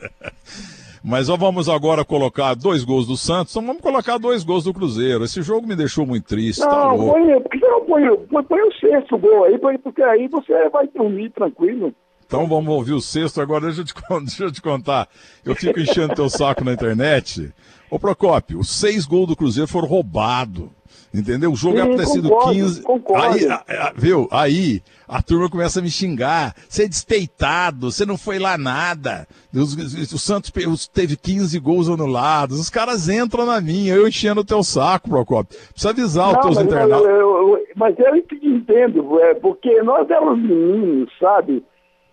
Mas 1.02 1.28
ó, 1.28 1.36
vamos 1.36 1.68
agora 1.68 2.04
colocar 2.04 2.54
dois 2.54 2.84
gols 2.84 3.06
do 3.06 3.16
Santos, 3.16 3.52
então 3.54 3.66
vamos 3.66 3.80
colocar 3.80 4.18
dois 4.18 4.42
gols 4.42 4.64
do 4.64 4.74
Cruzeiro. 4.74 5.24
Esse 5.24 5.42
jogo 5.42 5.66
me 5.66 5.76
deixou 5.76 6.04
muito 6.04 6.26
triste, 6.26 6.60
tá 6.60 6.68
Não, 6.68 6.96
louco. 6.96 7.12
põe, 7.12 7.40
por 7.40 7.50
que 7.50 7.58
você 7.58 7.68
não 7.68 7.84
põe, 7.84 8.16
põe, 8.26 8.44
põe 8.44 8.60
o 8.60 8.72
sexto 8.74 9.16
gol 9.16 9.44
aí, 9.44 9.58
porque 9.78 10.02
aí 10.02 10.28
você 10.28 10.68
vai 10.68 10.88
dormir 10.88 11.30
tranquilo. 11.30 11.94
Então 12.28 12.46
vamos 12.46 12.68
ouvir 12.74 12.92
o 12.92 13.00
sexto 13.00 13.40
agora, 13.40 13.64
deixa 13.64 13.80
eu 13.80 13.84
te, 13.86 13.94
deixa 14.26 14.44
eu 14.44 14.52
te 14.52 14.60
contar. 14.60 15.08
Eu 15.42 15.54
fico 15.56 15.80
enchendo 15.80 16.14
teu 16.14 16.28
saco 16.28 16.62
na 16.62 16.74
internet. 16.74 17.50
Ô 17.90 17.98
Procópio, 17.98 18.58
os 18.60 18.68
seis 18.68 19.06
gols 19.06 19.28
do 19.28 19.34
Cruzeiro 19.36 19.66
foram 19.66 19.88
roubados. 19.88 20.68
Entendeu? 21.12 21.50
O 21.52 21.56
jogo 21.56 21.76
Sim, 21.78 21.82
era 21.84 21.96
ter 21.96 22.06
sido 22.06 22.28
concordo, 22.28 22.52
15. 22.52 22.82
concordo. 22.82 23.34
Aí, 23.34 23.46
a- 23.46 23.64
a- 23.66 23.92
viu? 23.96 24.28
Aí 24.30 24.82
a 25.08 25.22
turma 25.22 25.48
começa 25.48 25.78
a 25.80 25.82
me 25.82 25.90
xingar. 25.90 26.54
Você 26.68 26.82
é 26.84 26.88
despeitado, 26.88 27.90
você 27.90 28.04
não 28.04 28.18
foi 28.18 28.38
lá 28.38 28.58
nada. 28.58 29.26
Os- 29.54 29.74
os- 29.74 30.12
o 30.12 30.18
Santos 30.18 30.52
os- 30.66 30.86
teve 30.86 31.16
15 31.16 31.58
gols 31.58 31.88
anulados. 31.88 32.60
Os 32.60 32.68
caras 32.68 33.08
entram 33.08 33.46
na 33.46 33.58
minha, 33.58 33.94
eu 33.94 34.06
enchendo 34.06 34.42
o 34.42 34.44
teu 34.44 34.62
saco, 34.62 35.08
Procópio. 35.08 35.58
Precisa 35.72 35.90
avisar 35.90 36.26
os 36.28 36.34
Não, 36.34 36.40
teus 36.42 36.56
mas, 36.56 36.66
eu, 36.66 36.70
internautas. 36.72 37.08
eu- 37.10 37.20
eu- 37.56 37.66
mas 37.74 37.98
eu 37.98 38.22
te 38.26 38.46
entendo, 38.46 39.18
é, 39.20 39.32
porque 39.32 39.82
nós 39.82 40.10
éramos 40.10 40.38
meninos, 40.38 41.10
sabe? 41.18 41.64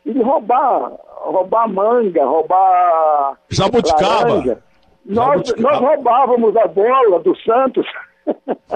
E 0.05 0.13
de 0.13 0.21
roubar, 0.21 0.91
roubar 1.23 1.67
manga, 1.67 2.23
roubar 2.25 3.37
Jabuticaba. 3.49 4.29
laranja. 4.35 4.63
Nós, 5.05 5.27
Jabuticaba. 5.47 5.71
nós 5.71 5.79
roubávamos 5.81 6.55
a 6.57 6.67
bola 6.67 7.19
do 7.19 7.35
Santos 7.41 7.85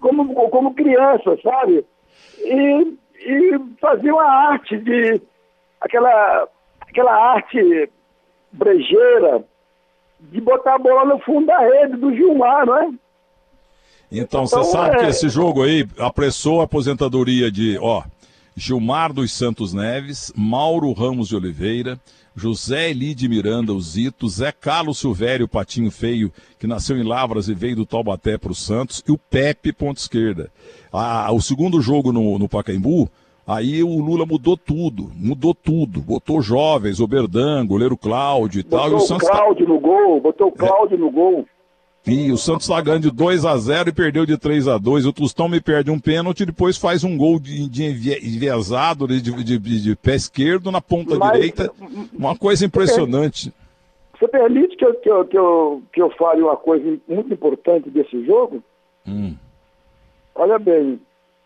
como, 0.00 0.34
como 0.50 0.74
criança, 0.74 1.36
sabe? 1.42 1.84
E, 2.38 2.96
e 3.20 3.60
fazia 3.80 4.12
uma 4.12 4.24
arte 4.24 4.76
de 4.78 5.20
aquela, 5.80 6.48
aquela 6.80 7.12
arte 7.34 7.90
brejeira 8.52 9.44
de 10.20 10.40
botar 10.40 10.74
a 10.74 10.78
bola 10.78 11.04
no 11.04 11.18
fundo 11.20 11.46
da 11.46 11.58
rede 11.58 11.96
do 11.96 12.14
Gilmar, 12.14 12.66
não 12.66 12.78
é? 12.78 12.88
Então, 14.10 14.46
você 14.46 14.56
Então, 14.56 14.64
sabe 14.64 14.96
é- 14.96 14.98
que 15.00 15.06
esse 15.06 15.28
jogo 15.28 15.62
aí 15.64 15.86
apressou 15.98 16.60
a 16.60 16.64
aposentadoria 16.64 17.50
de, 17.50 17.78
ó, 17.80 18.02
Gilmar 18.56 19.12
dos 19.12 19.32
Santos 19.32 19.72
Neves, 19.72 20.32
Mauro 20.36 20.92
Ramos 20.92 21.28
de 21.28 21.36
Oliveira, 21.36 21.98
José 22.34 22.90
Eli 22.90 23.14
de 23.14 23.28
Miranda, 23.28 23.72
o 23.72 23.80
Zito, 23.80 24.28
Zé 24.28 24.52
Carlos 24.52 24.98
Silvério, 24.98 25.48
Patinho 25.48 25.90
Feio, 25.90 26.32
que 26.58 26.66
nasceu 26.66 26.96
em 26.96 27.02
Lavras 27.02 27.48
e 27.48 27.54
veio 27.54 27.76
do 27.76 27.86
Taubaté 27.86 28.38
para 28.38 28.52
o 28.52 28.54
Santos, 28.54 29.02
e 29.06 29.12
o 29.12 29.18
Pepe, 29.18 29.72
ponta 29.72 30.00
esquerda. 30.00 30.50
Ah, 30.92 31.30
o 31.32 31.40
segundo 31.40 31.80
jogo 31.80 32.12
no, 32.12 32.38
no 32.38 32.48
Pacaembu, 32.48 33.08
aí 33.46 33.82
o 33.82 33.98
Lula 34.00 34.24
mudou 34.24 34.56
tudo, 34.56 35.10
mudou 35.14 35.54
tudo. 35.54 36.00
Botou 36.00 36.40
jovens, 36.40 37.00
Oberdan, 37.00 37.66
goleiro 37.66 37.96
Cláudio 37.96 38.60
e 38.60 38.62
tal, 38.62 38.88
e 38.88 38.90
Botou 38.90 38.98
o 38.98 39.02
o 39.02 39.06
Santos 39.06 39.28
tá- 39.28 39.34
Cláudio 39.36 39.68
no 39.68 39.80
gol, 39.80 40.20
botou 40.20 40.48
o 40.48 40.52
Cláudio 40.52 40.96
no 40.98 41.10
gol. 41.10 41.46
E 42.06 42.32
o 42.32 42.36
Santos 42.36 42.66
tá 42.66 42.80
ganhando 42.80 43.02
de 43.02 43.10
2 43.16 43.44
a 43.44 43.56
0 43.56 43.88
e 43.88 43.92
perdeu 43.92 44.26
de 44.26 44.36
3 44.36 44.66
a 44.66 44.76
2 44.76 45.06
O 45.06 45.12
Tostão 45.12 45.48
me 45.48 45.60
perde 45.60 45.90
um 45.90 46.00
pênalti 46.00 46.40
e 46.40 46.46
depois 46.46 46.76
faz 46.76 47.04
um 47.04 47.16
gol 47.16 47.38
de, 47.38 47.68
de 47.68 47.84
envie- 47.84 48.18
enviesado 48.22 49.06
de, 49.06 49.20
de, 49.22 49.44
de- 49.58 49.58
de 49.82 49.96
pé 49.96 50.16
esquerdo 50.16 50.70
na 50.72 50.80
ponta 50.80 51.16
Mas- 51.16 51.32
direita. 51.32 51.70
Uma 52.12 52.36
coisa 52.36 52.64
impressionante. 52.66 53.52
Você 54.18 54.26
permite 54.28 54.76
que 54.76 54.84
eu, 54.84 54.94
que, 54.94 55.08
eu, 55.10 55.24
que, 55.26 55.38
eu, 55.38 55.82
que 55.92 56.02
eu 56.02 56.10
fale 56.10 56.42
uma 56.42 56.56
coisa 56.56 56.84
muito 57.08 57.32
importante 57.32 57.88
desse 57.90 58.24
jogo? 58.24 58.62
Hum. 59.06 59.34
Olha 60.34 60.58
bem, 60.58 61.00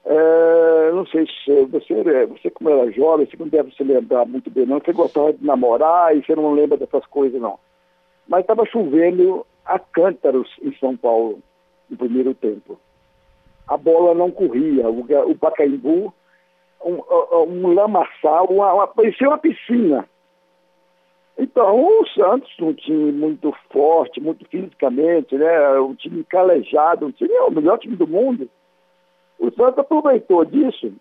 é, 0.04 0.90
não 0.92 1.06
sei 1.06 1.26
se 1.26 1.64
você, 1.66 2.26
você 2.26 2.50
como 2.50 2.70
era 2.70 2.90
jovem, 2.92 3.26
você 3.26 3.36
não 3.38 3.48
deve 3.48 3.74
se 3.74 3.82
lembrar 3.82 4.24
muito 4.26 4.50
bem 4.50 4.64
não, 4.66 4.78
você 4.78 4.92
gostava 4.92 5.32
de 5.32 5.44
namorar 5.44 6.16
e 6.16 6.22
você 6.24 6.34
não 6.36 6.52
lembra 6.54 6.76
dessas 6.78 7.04
coisas 7.06 7.40
não. 7.40 7.58
Mas 8.28 8.42
estava 8.42 8.64
chovendo 8.66 9.44
a 9.66 9.78
cântaros 9.78 10.48
em 10.62 10.74
São 10.78 10.96
Paulo 10.96 11.40
no 11.90 11.96
primeiro 11.96 12.34
tempo. 12.34 12.78
A 13.66 13.76
bola 13.76 14.14
não 14.14 14.30
corria, 14.30 14.88
o, 14.88 15.00
o 15.30 15.36
Pacaembu, 15.36 16.14
um, 16.84 17.02
um 17.48 17.74
lamaçal, 17.74 18.46
uma, 18.46 18.72
uma, 18.72 18.86
parecia 18.86 19.28
uma 19.28 19.38
piscina. 19.38 20.08
Então, 21.38 21.84
o 21.84 22.06
Santos, 22.08 22.50
um 22.60 22.72
time 22.72 23.12
muito 23.12 23.52
forte, 23.70 24.20
muito 24.20 24.48
fisicamente, 24.48 25.36
né? 25.36 25.78
um 25.80 25.94
time 25.94 26.24
calejado, 26.24 27.06
um 27.06 27.10
time 27.10 27.32
é 27.34 27.42
o 27.42 27.50
melhor 27.50 27.78
time 27.78 27.94
do 27.94 28.06
mundo. 28.06 28.48
O 29.38 29.50
Santos 29.50 29.78
aproveitou 29.78 30.44
disso 30.46 30.92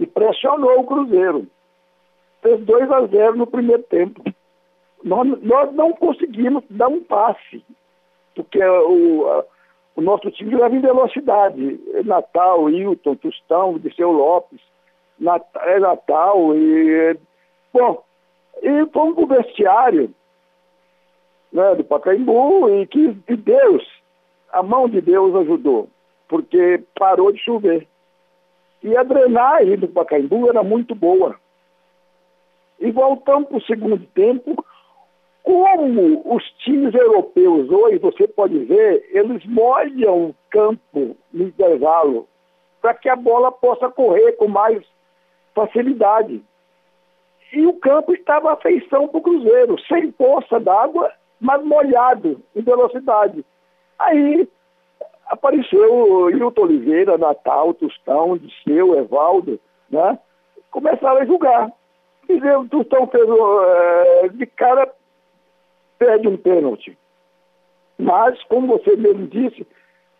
e 0.00 0.06
pressionou 0.06 0.80
o 0.80 0.84
Cruzeiro. 0.84 1.46
Fez 2.42 2.60
2 2.64 2.90
a 2.90 3.06
0 3.06 3.36
no 3.36 3.46
primeiro 3.46 3.82
tempo. 3.84 4.24
Nós, 5.04 5.42
nós 5.42 5.72
não 5.74 5.92
conseguimos 5.92 6.64
dar 6.70 6.88
um 6.88 7.02
passe, 7.04 7.62
porque 8.34 8.64
o, 8.64 9.28
a- 9.28 9.44
o 9.96 10.00
nosso 10.00 10.30
time 10.30 10.50
jogava 10.50 10.74
em 10.74 10.80
velocidade. 10.80 11.78
Natal, 12.04 12.68
Hilton, 12.70 13.14
Tostão, 13.16 13.78
Disseu 13.78 14.10
Lopes, 14.10 14.60
Nat- 15.18 15.46
é 15.56 15.78
Natal 15.78 16.56
e. 16.56 17.16
Bom, 17.72 18.02
e 18.62 18.86
fomos 18.86 19.14
para 19.14 19.24
o 19.24 19.26
vestiário 19.26 20.14
né, 21.52 21.74
do 21.74 21.84
Pacaembu 21.84 22.68
e 22.70 22.86
que 22.86 23.16
e 23.28 23.36
Deus, 23.36 23.86
a 24.52 24.62
mão 24.62 24.88
de 24.88 25.00
Deus 25.00 25.34
ajudou, 25.36 25.88
porque 26.28 26.82
parou 26.98 27.30
de 27.30 27.38
chover. 27.38 27.86
E 28.82 28.96
a 28.96 29.02
drenagem 29.02 29.76
do 29.76 29.88
Pacaembu 29.88 30.48
era 30.48 30.62
muito 30.62 30.94
boa. 30.94 31.36
E 32.80 32.90
voltamos 32.90 33.48
para 33.48 33.58
o 33.58 33.62
segundo 33.62 34.04
tempo, 34.14 34.64
como 35.44 36.22
os 36.34 36.42
times 36.64 36.94
europeus 36.94 37.70
hoje, 37.70 37.98
você 37.98 38.26
pode 38.26 38.58
ver, 38.60 39.06
eles 39.12 39.44
molham 39.44 40.30
o 40.30 40.34
campo 40.50 41.14
no 41.30 41.44
intervalo 41.44 42.26
para 42.80 42.94
que 42.94 43.10
a 43.10 43.14
bola 43.14 43.52
possa 43.52 43.90
correr 43.90 44.32
com 44.32 44.48
mais 44.48 44.82
facilidade. 45.54 46.42
E 47.52 47.66
o 47.66 47.74
campo 47.74 48.14
estava 48.14 48.54
à 48.54 48.56
feição 48.56 49.06
para 49.06 49.18
o 49.18 49.22
Cruzeiro, 49.22 49.76
sem 49.86 50.10
poça 50.12 50.58
d'água, 50.58 51.12
mas 51.38 51.62
molhado, 51.62 52.40
em 52.56 52.62
velocidade. 52.62 53.44
Aí 53.98 54.48
apareceu 55.26 56.30
Hilton 56.30 56.62
Oliveira, 56.62 57.18
Natal, 57.18 57.74
Tostão, 57.74 58.38
Disseu, 58.38 58.98
Evaldo, 58.98 59.60
né? 59.90 60.18
Começaram 60.70 61.20
a 61.20 61.26
julgar. 61.26 61.70
O 62.28 62.68
Tostão 62.68 63.06
fez 63.08 63.28
eh, 63.28 64.28
de 64.32 64.46
cara, 64.46 64.90
perde 65.98 66.28
um 66.28 66.36
pênalti. 66.36 66.96
Mas, 67.98 68.42
como 68.44 68.66
você 68.66 68.96
mesmo 68.96 69.26
disse, 69.26 69.66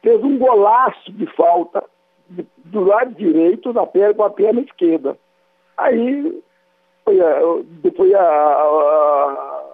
fez 0.02 0.22
um 0.22 0.38
golaço 0.38 1.10
de 1.12 1.26
falta 1.34 1.84
do 2.64 2.84
lado 2.84 3.14
direito 3.14 3.72
na 3.72 3.86
perna, 3.86 4.14
com 4.14 4.22
a 4.24 4.30
perna 4.30 4.60
esquerda. 4.60 5.16
Aí 5.76 6.42
foi, 7.04 7.20
a, 7.20 7.40
foi 7.96 8.14
a- 8.14 8.20
a- 8.22 9.64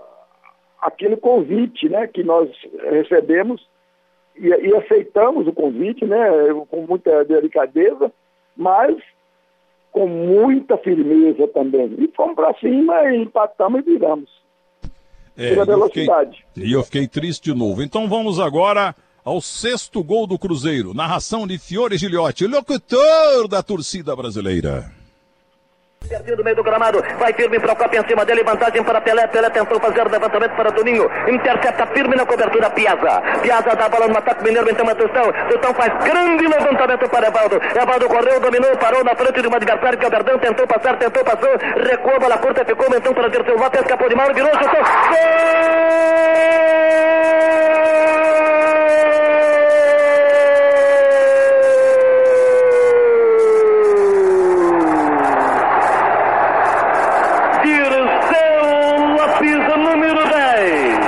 aquele 0.83 1.17
convite 1.17 1.89
né, 1.89 2.07
que 2.07 2.23
nós 2.25 2.51
recebemos 2.91 3.69
e, 4.37 4.49
e 4.49 4.75
aceitamos 4.77 5.47
o 5.47 5.53
convite 5.53 6.05
né, 6.07 6.19
com 6.71 6.87
muita 6.87 7.25
delicadeza, 7.25 8.11
mas 8.57 8.97
com 9.93 10.07
muita 10.07 10.77
firmeza 10.79 11.47
também. 11.49 11.95
E 11.99 12.09
fomos 12.17 12.35
para 12.35 12.55
cima, 12.55 13.03
e 13.13 13.23
empatamos 13.23 13.81
e 13.81 13.83
viramos. 13.83 14.39
É, 15.42 15.55
Pela 15.55 15.72
eu 15.72 15.87
fiquei- 15.88 16.05
velocidade. 16.05 16.44
E 16.57 16.72
eu 16.72 16.83
fiquei 16.85 17.09
triste 17.09 17.44
de 17.53 17.55
novo. 17.59 17.83
Então 17.83 18.09
vamos 18.09 18.38
agora 18.38 18.94
ao 19.24 19.40
sexto 19.40 20.03
gol 20.05 20.26
do 20.26 20.38
Cruzeiro. 20.38 20.92
Narração 20.94 21.46
de 21.46 21.57
Fiore 21.59 21.96
Giliotti, 21.96 22.46
locutor 22.46 23.48
da 23.48 23.62
torcida 23.62 24.14
brasileira. 24.14 24.92
Pertinho 26.11 26.38
do 26.38 26.42
meio 26.42 26.57
do 26.57 26.64
gramado, 26.64 27.01
vai 27.20 27.33
firme 27.33 27.61
para 27.61 27.73
o 27.73 27.77
copo 27.77 27.94
em 27.94 28.05
cima 28.09 28.25
dele, 28.25 28.42
vantagem 28.42 28.83
para 28.83 29.01
Pelé, 29.01 29.29
Pelé 29.29 29.49
tentou 29.49 29.79
fazer 29.79 30.05
o 30.05 30.11
levantamento 30.11 30.57
para 30.57 30.73
Toninho, 30.73 31.09
intercepta 31.29 31.87
firme 31.87 32.16
na 32.16 32.27
cobertura 32.27 32.68
Piazza, 32.68 33.23
Piazza 33.40 33.77
dá 33.77 33.87
a 33.87 33.88
bola 33.88 34.09
no 34.09 34.18
ataque 34.18 34.42
mineiro, 34.42 34.68
então 34.68 34.88
a 34.88 34.94
Tostão, 34.96 35.33
Tostão 35.49 35.73
faz 35.73 35.92
grande 36.03 36.49
levantamento 36.49 37.09
para 37.09 37.29
Evaldo, 37.29 37.61
Evaldo 37.62 38.09
correu, 38.09 38.40
dominou, 38.40 38.77
parou 38.77 39.05
na 39.05 39.14
frente 39.14 39.40
de 39.40 39.46
um 39.46 39.55
adversário 39.55 39.99
que 39.99 40.05
é 40.05 40.09
o 40.09 40.11
Verdão, 40.11 40.37
tentou 40.40 40.66
passar, 40.66 40.99
tentou, 40.99 41.25
passou, 41.25 41.57
recuou, 41.77 42.18
bola 42.18 42.38
curta, 42.38 42.64
ficou, 42.64 42.88
então 42.92 43.14
para 43.14 43.29
Dirceu 43.29 43.57
Lopes, 43.57 43.81
escapou 43.81 44.09
de 44.09 44.16
mal, 44.16 44.35
virou, 44.35 44.51
chutou, 44.51 44.83
Dirceu 57.62 58.96
Lopes, 59.16 59.77
número 59.77 60.25
10. 60.25 60.99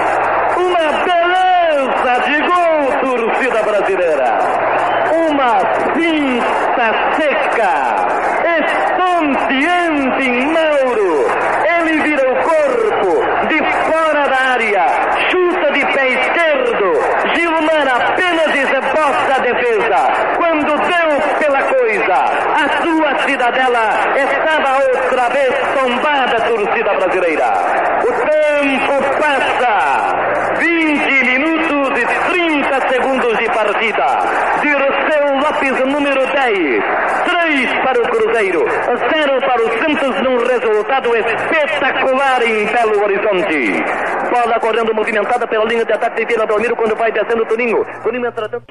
Uma 0.56 0.86
beleza 1.04 2.14
de 2.26 2.36
gol, 2.42 2.82
torcida 3.00 3.62
brasileira. 3.62 4.38
Uma 5.28 5.52
cinta 5.94 6.86
seca, 7.16 7.74
estonteante 8.58 10.28
em 10.28 10.46
Mauro. 10.46 11.26
Ele 11.78 12.02
vira 12.02 12.30
o 12.30 12.36
corpo 12.42 13.12
de 13.48 13.58
fora 13.90 14.28
da 14.28 14.40
área, 14.52 14.84
chuta 15.30 15.72
de 15.72 15.86
pé 15.86 16.08
esquerdo. 16.08 16.88
Gilmar 17.34 17.88
apenas 17.88 18.54
esboça 18.54 19.34
a 19.34 19.38
defesa. 19.38 20.00
Quando 20.36 20.76
deu 20.76 21.10
pela 21.38 21.62
coisa, 21.62 22.14
a 22.14 22.82
sua 22.82 23.14
cidadela 23.42 24.14
estava 24.14 24.78
outra 24.78 25.28
vez 25.30 25.52
tombada, 25.74 26.40
torcida 26.42 26.94
brasileira. 26.94 27.52
O 28.04 28.12
tempo 28.12 29.02
passa. 29.20 30.12
20 30.58 31.24
minutos 31.24 31.88
e 31.98 32.06
30 32.30 32.88
segundos 32.88 33.38
de 33.38 33.46
partida. 33.46 34.06
Dirceu 34.62 35.40
Lopes, 35.40 35.92
número 35.92 36.24
10. 36.24 36.84
3 37.24 37.72
para 37.84 38.00
o 38.00 38.08
Cruzeiro, 38.10 38.64
0 38.64 39.40
para 39.40 39.62
o 39.62 39.68
Santos 39.80 40.22
num 40.22 40.38
resultado 40.46 41.16
espetacular 41.16 42.42
em 42.42 42.66
Belo 42.66 43.02
Horizonte. 43.02 44.11
Bola 44.32 44.58
correndo 44.60 44.94
movimentada 44.94 45.46
pela 45.46 45.64
linha 45.66 45.84
de 45.84 45.92
ataque 45.92 46.24
de 46.24 46.32
Vila 46.32 46.46
Belmiro 46.46 46.74
quando 46.74 46.96
vai 46.96 47.12
descendo 47.12 47.42
o 47.42 47.46
Toninho. 47.46 47.84
Toninho 48.02 48.26
entra 48.26 48.48
dentro. 48.48 48.64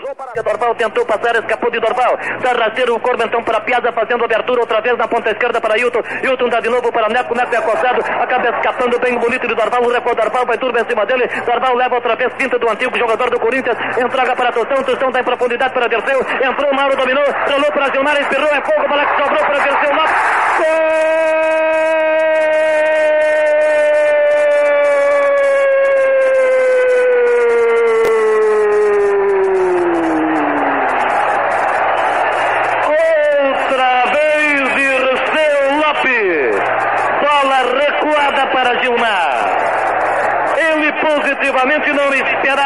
Dorval 0.43 0.73
tentou 0.73 1.05
passar, 1.05 1.35
escapou 1.35 1.69
de 1.69 1.79
Dorval. 1.79 2.17
Sarraceiro, 2.43 2.95
o 2.95 2.99
corpo 2.99 3.23
então 3.23 3.43
para 3.43 3.61
Piazza 3.61 3.91
fazendo 3.91 4.25
abertura 4.25 4.61
outra 4.61 4.81
vez 4.81 4.97
na 4.97 5.07
ponta 5.07 5.29
esquerda 5.29 5.61
para 5.61 5.77
Hilton. 5.77 6.01
Hilton 6.23 6.49
dá 6.49 6.59
de 6.59 6.69
novo 6.69 6.91
para 6.91 7.07
Neco, 7.09 7.35
Neco 7.35 7.53
é 7.53 7.57
acostado, 7.59 8.01
acaba 8.01 8.49
escapando 8.49 8.99
bem 8.99 9.19
bonito 9.19 9.47
de 9.47 9.53
Dorval. 9.53 9.83
O 9.83 9.91
recorde 9.91 10.21
Dorval 10.21 10.45
vai 10.47 10.57
turbo 10.57 10.79
em 10.79 10.85
cima 10.89 11.05
dele. 11.05 11.27
Dorval 11.45 11.75
leva 11.75 11.93
outra 11.95 12.15
vez 12.15 12.33
pinta 12.33 12.57
do 12.57 12.67
antigo 12.67 12.97
jogador 12.97 13.29
do 13.29 13.39
Corinthians. 13.39 13.77
Entrega 13.99 14.35
para 14.35 14.51
Tostão, 14.51 14.83
Tostão 14.83 15.11
dá 15.11 15.19
em 15.19 15.23
profundidade 15.23 15.73
para 15.73 15.87
Dirceu. 15.87 16.19
Entrou, 16.41 16.73
Mauro 16.73 16.95
dominou, 16.95 17.23
rolou 17.47 17.71
para 17.71 17.91
Gilmar, 17.91 18.19
espirrou, 18.19 18.49
é 18.49 18.61
fogo, 18.61 18.87
bola 18.89 19.05
que 19.05 19.23
sobrou 19.23 19.45
para 19.45 19.59
Dirceu 19.59 19.95
Lopes. 19.95 21.21
Outra 32.81 34.05
vez 34.13 34.75
Dirceu 34.75 35.55
Lopes. 35.79 36.55
Bola 37.21 37.59
recuada 37.79 38.47
para 38.47 38.81
Gilmar. 38.81 39.61
Ele 40.57 40.91
positivamente 40.93 41.93
não 41.93 42.13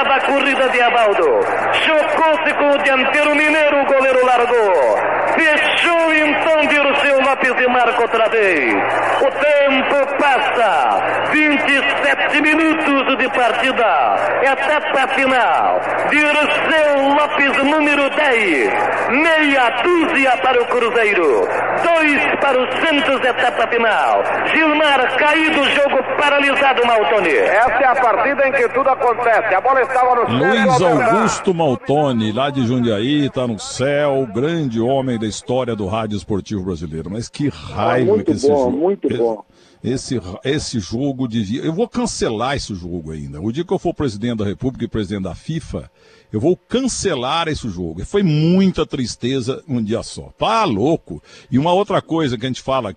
esperava 0.05 0.15
a 0.15 0.21
corrida 0.21 0.69
de 0.69 0.81
Abaldo. 0.81 1.39
Chocou-se 1.83 2.53
com 2.53 2.69
o 2.69 2.77
dianteiro 2.77 3.35
mineiro, 3.35 3.81
o 3.81 3.85
goleiro 3.85 4.25
largou. 4.25 4.97
Fechou 5.33 6.13
então 6.13 6.61
Dirceu 6.67 7.21
Lopes 7.21 7.55
e 7.59 7.67
marca 7.67 8.01
outra 8.01 8.29
vez. 8.29 8.73
O 9.21 9.31
tempo 9.31 10.17
passa. 10.17 11.15
27 11.31 12.41
minutos 12.41 13.17
de 13.17 13.29
partida. 13.29 14.15
Etapa 14.43 15.07
final. 15.15 15.81
Dirceu 16.09 17.09
Lopes, 17.09 17.63
número 17.63 18.09
10. 18.09 18.73
Meia 19.09 19.69
dúzia 19.83 20.37
para 20.37 20.61
o 20.61 20.65
Cruzeiro. 20.65 21.47
Dois 21.83 22.39
para 22.39 22.59
o 22.59 22.71
Santos, 22.71 23.25
etapa 23.25 23.67
final. 23.67 24.23
Gilmar 24.53 25.15
caído, 25.17 25.63
jogo 25.71 26.03
paralisado, 26.29 26.85
Maltoni. 26.85 27.29
Essa 27.29 27.71
é 27.71 27.85
a 27.85 27.95
partida 27.95 28.47
em 28.47 28.51
que 28.51 28.67
tudo 28.69 28.89
acontece. 28.89 29.53
A 29.53 29.61
bola 29.61 29.81
estava 29.81 30.15
no 30.15 30.25
céu. 30.27 30.37
Luiz. 30.37 30.81
Augusto 30.81 31.53
Maltoni, 31.53 32.31
lá 32.31 32.49
de 32.49 32.65
Jundiaí, 32.65 33.29
tá 33.29 33.45
no 33.47 33.59
céu, 33.59 34.27
grande 34.33 34.81
homem 34.81 35.19
da 35.19 35.27
história 35.27 35.75
do 35.75 35.85
rádio 35.85 36.17
esportivo 36.17 36.63
brasileiro. 36.63 37.09
Mas 37.11 37.29
que 37.29 37.49
raiva 37.49 38.13
muito 38.13 38.25
que 38.25 38.31
esse 38.31 38.47
bom, 38.47 38.57
jogo. 38.65 38.77
muito 38.77 39.07
esse- 39.07 39.17
bom. 39.17 39.43
Esse, 39.83 40.19
esse 40.43 40.79
jogo 40.79 41.27
devia. 41.27 41.61
Eu 41.61 41.71
vou 41.71 41.87
cancelar 41.87 42.55
esse 42.55 42.73
jogo 42.73 43.11
ainda. 43.11 43.39
O 43.39 43.51
dia 43.51 43.63
que 43.63 43.71
eu 43.71 43.77
for 43.77 43.93
presidente 43.93 44.37
da 44.39 44.45
República 44.45 44.83
e 44.83 44.87
presidente 44.87 45.21
da 45.25 45.35
FIFA, 45.35 45.91
eu 46.33 46.39
vou 46.39 46.57
cancelar 46.57 47.47
esse 47.47 47.69
jogo. 47.69 48.01
E 48.01 48.05
foi 48.05 48.23
muita 48.23 48.83
tristeza 48.83 49.63
um 49.69 49.83
dia 49.83 50.01
só. 50.01 50.31
Tá 50.39 50.63
louco. 50.63 51.21
E 51.51 51.59
uma 51.59 51.71
outra 51.71 52.01
coisa 52.01 52.35
que 52.35 52.43
a 52.47 52.49
gente 52.49 52.63
fala, 52.63 52.95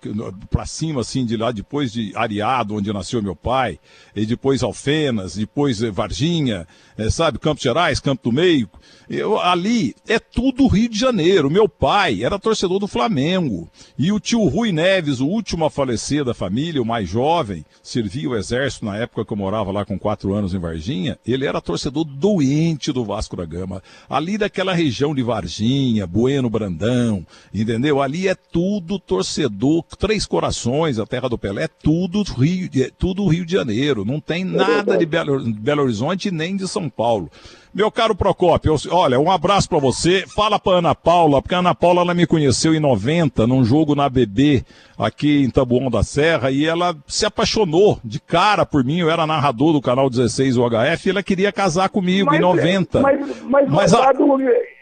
pra 0.49 0.65
cima, 0.65 1.01
assim, 1.01 1.23
de 1.27 1.37
lá, 1.37 1.51
depois 1.51 1.91
de 1.91 2.11
Ariado, 2.15 2.73
onde 2.75 2.91
nasceu 2.91 3.18
meu 3.21 3.35
pai, 3.35 3.79
e 4.15 4.25
depois 4.25 4.63
Alfenas, 4.63 5.35
depois 5.35 5.81
eh, 5.81 5.91
Varginha, 5.91 6.67
eh, 6.97 7.09
sabe, 7.09 7.39
Campos 7.39 7.63
Gerais, 7.63 7.99
Campo 7.99 8.29
do 8.29 8.35
Meio. 8.35 8.69
Eu, 9.09 9.39
ali 9.39 9.95
é 10.07 10.19
tudo 10.19 10.67
Rio 10.67 10.87
de 10.87 10.99
Janeiro. 10.99 11.49
Meu 11.49 11.67
pai 11.67 12.23
era 12.23 12.37
torcedor 12.37 12.77
do 12.77 12.87
Flamengo. 12.87 13.67
E 13.97 14.11
o 14.11 14.19
tio 14.19 14.45
Rui 14.45 14.71
Neves, 14.71 15.19
o 15.19 15.25
último 15.25 15.65
a 15.65 15.69
falecer 15.71 16.23
da 16.23 16.33
família, 16.33 16.81
o 16.81 16.85
mais 16.85 17.09
jovem, 17.09 17.65
servia 17.81 18.29
o 18.29 18.35
exército 18.35 18.85
na 18.85 18.97
época 18.97 19.25
que 19.25 19.33
eu 19.33 19.37
morava 19.37 19.71
lá 19.71 19.83
com 19.83 19.97
quatro 19.97 20.35
anos 20.35 20.53
em 20.53 20.59
Varginha. 20.59 21.17
Ele 21.25 21.47
era 21.47 21.59
torcedor 21.59 22.03
doente 22.03 22.91
do 22.91 23.03
Vasco 23.03 23.35
da 23.35 23.45
Gama. 23.45 23.81
Ali 24.07 24.37
daquela 24.37 24.73
região 24.75 25.15
de 25.15 25.23
Varginha, 25.23 26.05
Bueno 26.05 26.49
Brandão, 26.49 27.25
entendeu? 27.51 28.01
Ali 28.03 28.27
é 28.27 28.35
tudo 28.35 28.99
torcedor, 28.99 29.83
Três 29.97 30.27
Corações, 30.27 30.99
a 30.99 31.05
terra 31.05 31.27
do 31.27 31.37
Pelé, 31.37 31.63
é 31.63 31.67
tudo 31.67 32.21
Rio, 32.21 32.69
é 32.75 32.91
tudo 32.99 33.25
Rio 33.27 33.45
de 33.45 33.53
Janeiro. 33.53 34.03
Não 34.05 34.19
tem 34.19 34.43
nada 34.43 34.97
de 34.97 35.05
Belo, 35.05 35.41
Belo 35.53 35.83
Horizonte 35.83 36.29
nem 36.29 36.55
de 36.57 36.67
São 36.67 36.89
Paulo. 36.89 37.31
Meu 37.73 37.91
caro 37.91 38.15
Procópio, 38.15 38.75
olha, 38.91 39.19
um 39.19 39.29
abraço 39.31 39.69
pra 39.69 39.77
você. 39.77 40.25
Fala 40.27 40.59
pra 40.59 40.79
Ana 40.79 40.95
Paula, 40.95 41.39
porque 41.39 41.53
a 41.53 41.59
Ana 41.59 41.73
Paula 41.75 42.01
ela 42.01 42.13
me 42.15 42.25
conheceu 42.25 42.73
em 42.73 42.79
90, 42.79 43.45
num 43.45 43.63
jogo 43.63 43.93
na 43.93 44.09
BB, 44.09 44.65
aqui 44.97 45.43
em 45.43 45.49
Tabuão 45.51 45.89
da 45.89 46.01
Serra, 46.01 46.49
e 46.51 46.65
ela 46.65 46.95
se 47.07 47.27
apaixonou 47.27 47.99
de 48.03 48.19
cara 48.19 48.65
por 48.65 48.83
mim. 48.83 48.97
Eu 48.97 49.11
era 49.11 49.27
narrador 49.27 49.71
do 49.71 49.81
canal 49.81 50.09
16 50.09 50.57
UHF 50.57 51.05
e 51.05 51.09
ela 51.11 51.21
queria 51.23 51.51
casar 51.51 51.89
comigo 51.89 52.33
em 52.33 52.39
90. 52.39 53.01
Mas, 53.01 53.19
mas, 53.45 53.69
Mas 53.69 53.93
a- 53.93 53.97
soldado, 53.97 54.25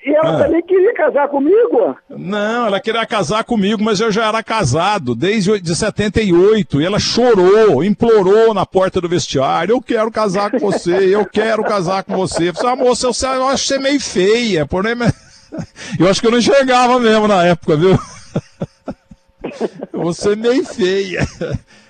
e 0.07 0.15
ela 0.15 0.35
Ah. 0.35 0.43
também 0.43 0.61
queria 0.63 0.93
casar 0.93 1.27
comigo? 1.27 1.97
Não, 2.09 2.67
ela 2.67 2.79
queria 2.79 3.05
casar 3.05 3.43
comigo, 3.43 3.83
mas 3.83 3.99
eu 3.99 4.09
já 4.09 4.25
era 4.25 4.41
casado 4.41 5.13
desde 5.13 5.59
de 5.59 5.75
78. 5.75 6.81
E 6.81 6.85
ela 6.85 6.97
chorou, 6.97 7.83
implorou 7.83 8.53
na 8.53 8.65
porta 8.65 9.01
do 9.01 9.09
vestiário: 9.09 9.73
Eu 9.75 9.81
quero 9.81 10.09
casar 10.09 10.49
com 10.49 10.59
você, 10.59 11.13
eu 11.13 11.25
quero 11.25 11.61
casar 11.63 12.03
com 12.05 12.15
você. 12.15 12.49
Eu 12.49 12.53
falei, 12.53 12.71
ah, 12.71 12.75
moça, 12.77 13.07
eu, 13.07 13.33
eu 13.35 13.47
acho 13.49 13.65
você 13.65 13.77
meio 13.77 13.99
feia. 13.99 14.65
Porém, 14.65 14.93
eu 15.99 16.07
acho 16.09 16.21
que 16.21 16.27
eu 16.27 16.31
não 16.31 16.37
enxergava 16.39 16.97
mesmo 16.99 17.27
na 17.27 17.43
época, 17.43 17.75
viu? 17.75 17.99
Você 19.93 20.33
é 20.33 20.35
meio 20.35 20.65
feia. 20.65 21.27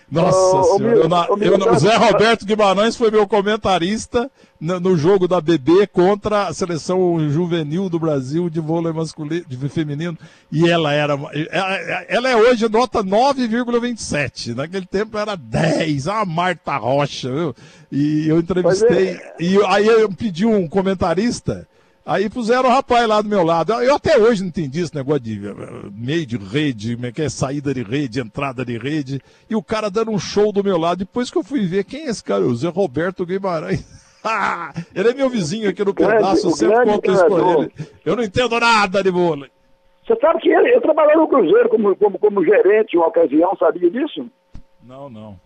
Nossa 0.10 0.38
ô, 0.38 0.78
senhora. 0.78 0.96
Eu 0.96 1.10
na- 1.10 1.28
eu 1.30 1.74
o 1.74 1.80
Zé 1.80 1.96
Roberto 1.98 2.46
Guimarães 2.46 2.96
foi 2.96 3.12
meu 3.12 3.28
comentarista 3.28 4.32
no, 4.60 4.80
no 4.80 4.98
jogo 4.98 5.28
da 5.28 5.42
BB 5.42 5.88
contra 5.88 6.48
a 6.48 6.54
seleção 6.54 7.30
juvenil 7.30 7.90
do 7.90 8.00
Brasil 8.00 8.50
de 8.50 8.62
vôlei 8.62 8.94
masculino, 8.94 9.46
de 9.48 9.58
feminino. 9.70 10.18
E 10.52 10.70
ela 10.70 10.94
era. 10.94 11.14
Ela, 11.52 12.06
ela 12.08 12.30
é 12.30 12.36
hoje 12.38 12.70
nota 12.70 13.04
9,27. 13.04 14.56
Naquele 14.56 14.86
tempo 14.86 15.18
era 15.18 15.36
10. 15.36 16.08
A 16.08 16.24
Marta 16.26 16.78
Rocha, 16.78 17.30
viu? 17.30 17.56
E 17.92 18.28
eu 18.28 18.40
entrevistei. 18.40 19.14
Mas 19.16 19.22
E 19.40 19.60
aí 19.66 19.88
eu 19.88 20.10
pedi 20.12 20.46
um 20.46 20.68
comentarista. 20.68 21.68
Aí 22.08 22.30
puseram 22.30 22.70
o 22.70 22.72
rapaz 22.72 23.06
lá 23.06 23.22
do 23.22 23.28
meu 23.28 23.44
lado. 23.44 23.74
Eu 23.74 23.96
até 23.96 24.18
hoje 24.18 24.42
não 24.42 24.48
entendi 24.48 24.80
esse 24.80 24.96
negócio 24.96 25.20
de 25.20 25.46
eh, 25.46 25.54
meio 25.92 26.26
de 26.26 26.38
rede, 26.38 26.96
como 26.96 27.08
é 27.08 27.12
que 27.12 27.22
é 27.22 27.28
saída 27.28 27.74
de 27.74 27.84
rede, 27.84 28.22
entrada 28.22 28.64
de 28.64 28.78
rede. 28.78 29.22
E 29.50 29.56
o 29.58 29.62
cara 29.62 29.92
dando 29.92 30.12
um 30.12 30.18
show 30.18 30.54
do 30.54 30.64
meu 30.64 30.78
lado. 30.78 31.00
Depois 31.00 31.30
que 31.30 31.38
eu 31.38 31.44
fui 31.44 31.68
ver 31.68 31.84
quem 31.84 32.06
é 32.06 32.10
esse 32.10 32.24
cara, 32.24 32.46
o 32.46 32.56
Zé 32.56 32.70
Roberto 32.70 33.26
Guimarães. 33.26 33.84
ele 34.96 35.10
é 35.10 35.14
meu 35.14 35.30
vizinho 35.30 35.70
aqui 35.70 35.84
no 35.84 35.94
pedaço, 35.94 36.48
eu 36.48 36.52
sempre 36.52 36.86
conto 36.86 37.12
isso 37.12 37.26
pra 37.26 37.60
ele. 37.60 37.72
Eu 38.06 38.16
não 38.16 38.24
entendo 38.24 38.58
nada 38.58 39.04
de 39.04 39.12
vôlei. 39.12 39.52
Você 40.08 40.16
sabe 40.22 40.40
que 40.40 40.50
ele, 40.50 40.76
eu 40.76 40.82
trabalhei 40.82 41.16
no 41.18 41.28
Cruzeiro 41.28 41.68
como, 41.68 41.94
como, 41.98 42.18
como 42.18 42.46
gerente 42.46 42.96
uma 42.96 43.08
ocasião, 43.08 43.54
sabia 43.60 43.92
disso? 43.92 44.26
Não, 44.82 45.10
não. 45.10 45.38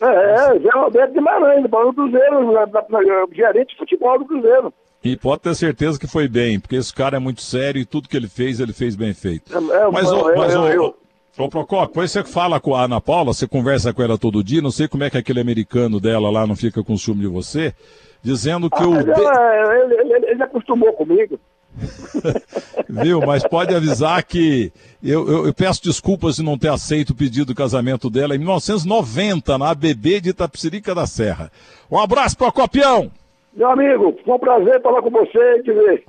É, 0.00 0.58
Zé 0.58 0.70
Roberto 0.74 1.12
Guimarães, 1.12 1.62
no 1.62 1.94
Cruzeiro, 1.94 2.50
na, 2.50 2.66
na, 2.66 2.84
na, 2.88 3.26
gerente 3.32 3.68
de 3.68 3.78
futebol 3.78 4.18
do 4.18 4.24
Cruzeiro. 4.24 4.74
E 5.04 5.16
pode 5.16 5.42
ter 5.42 5.54
certeza 5.54 5.98
que 5.98 6.06
foi 6.06 6.28
bem, 6.28 6.60
porque 6.60 6.76
esse 6.76 6.94
cara 6.94 7.16
é 7.16 7.20
muito 7.20 7.42
sério 7.42 7.80
e 7.80 7.84
tudo 7.84 8.08
que 8.08 8.16
ele 8.16 8.28
fez, 8.28 8.60
ele 8.60 8.72
fez 8.72 8.94
bem 8.94 9.12
feito. 9.12 9.52
É, 9.52 9.56
é, 9.56 9.90
mas, 9.90 10.06
é, 10.06 10.12
ô, 10.12 10.36
mas, 10.36 10.54
ô, 10.54 10.94
ô, 11.38 11.48
Procopio, 11.48 11.86
depois 11.88 12.12
você 12.12 12.22
fala 12.22 12.60
com 12.60 12.74
a 12.74 12.84
Ana 12.84 13.00
Paula, 13.00 13.34
você 13.34 13.48
conversa 13.48 13.92
com 13.92 14.02
ela 14.02 14.16
todo 14.16 14.44
dia, 14.44 14.62
não 14.62 14.70
sei 14.70 14.86
como 14.86 15.02
é 15.02 15.10
que 15.10 15.18
aquele 15.18 15.40
americano 15.40 15.98
dela 15.98 16.30
lá 16.30 16.46
não 16.46 16.54
fica 16.54 16.84
com 16.84 16.96
ciúme 16.96 17.22
de 17.22 17.26
você, 17.26 17.74
dizendo 18.22 18.70
que 18.70 18.82
ah, 18.82 18.88
o... 18.88 18.94
Ela, 18.94 19.76
ele, 19.78 19.94
ele, 19.94 20.26
ele 20.26 20.42
acostumou 20.42 20.92
comigo. 20.92 21.38
Viu? 22.88 23.20
Mas 23.20 23.42
pode 23.42 23.74
avisar 23.74 24.22
que 24.22 24.72
eu, 25.02 25.26
eu, 25.26 25.46
eu, 25.46 25.54
peço 25.54 25.82
desculpas 25.82 26.36
de 26.36 26.42
não 26.42 26.58
ter 26.58 26.68
aceito 26.68 27.10
o 27.10 27.14
pedido 27.14 27.46
do 27.46 27.54
casamento 27.54 28.10
dela 28.10 28.36
em 28.36 28.38
1990, 28.38 29.58
na 29.58 29.70
ABB 29.70 30.20
de 30.20 30.30
Itapsirica 30.30 30.94
da 30.94 31.06
Serra. 31.06 31.50
Um 31.90 31.98
abraço 31.98 32.36
para 32.36 32.52
Copião! 32.52 33.10
Meu 33.54 33.70
amigo, 33.70 34.16
foi 34.24 34.34
um 34.34 34.38
prazer 34.38 34.80
falar 34.80 35.02
com 35.02 35.10
você 35.10 35.58
e 35.58 35.62
te 35.62 35.72
ver. 35.72 36.04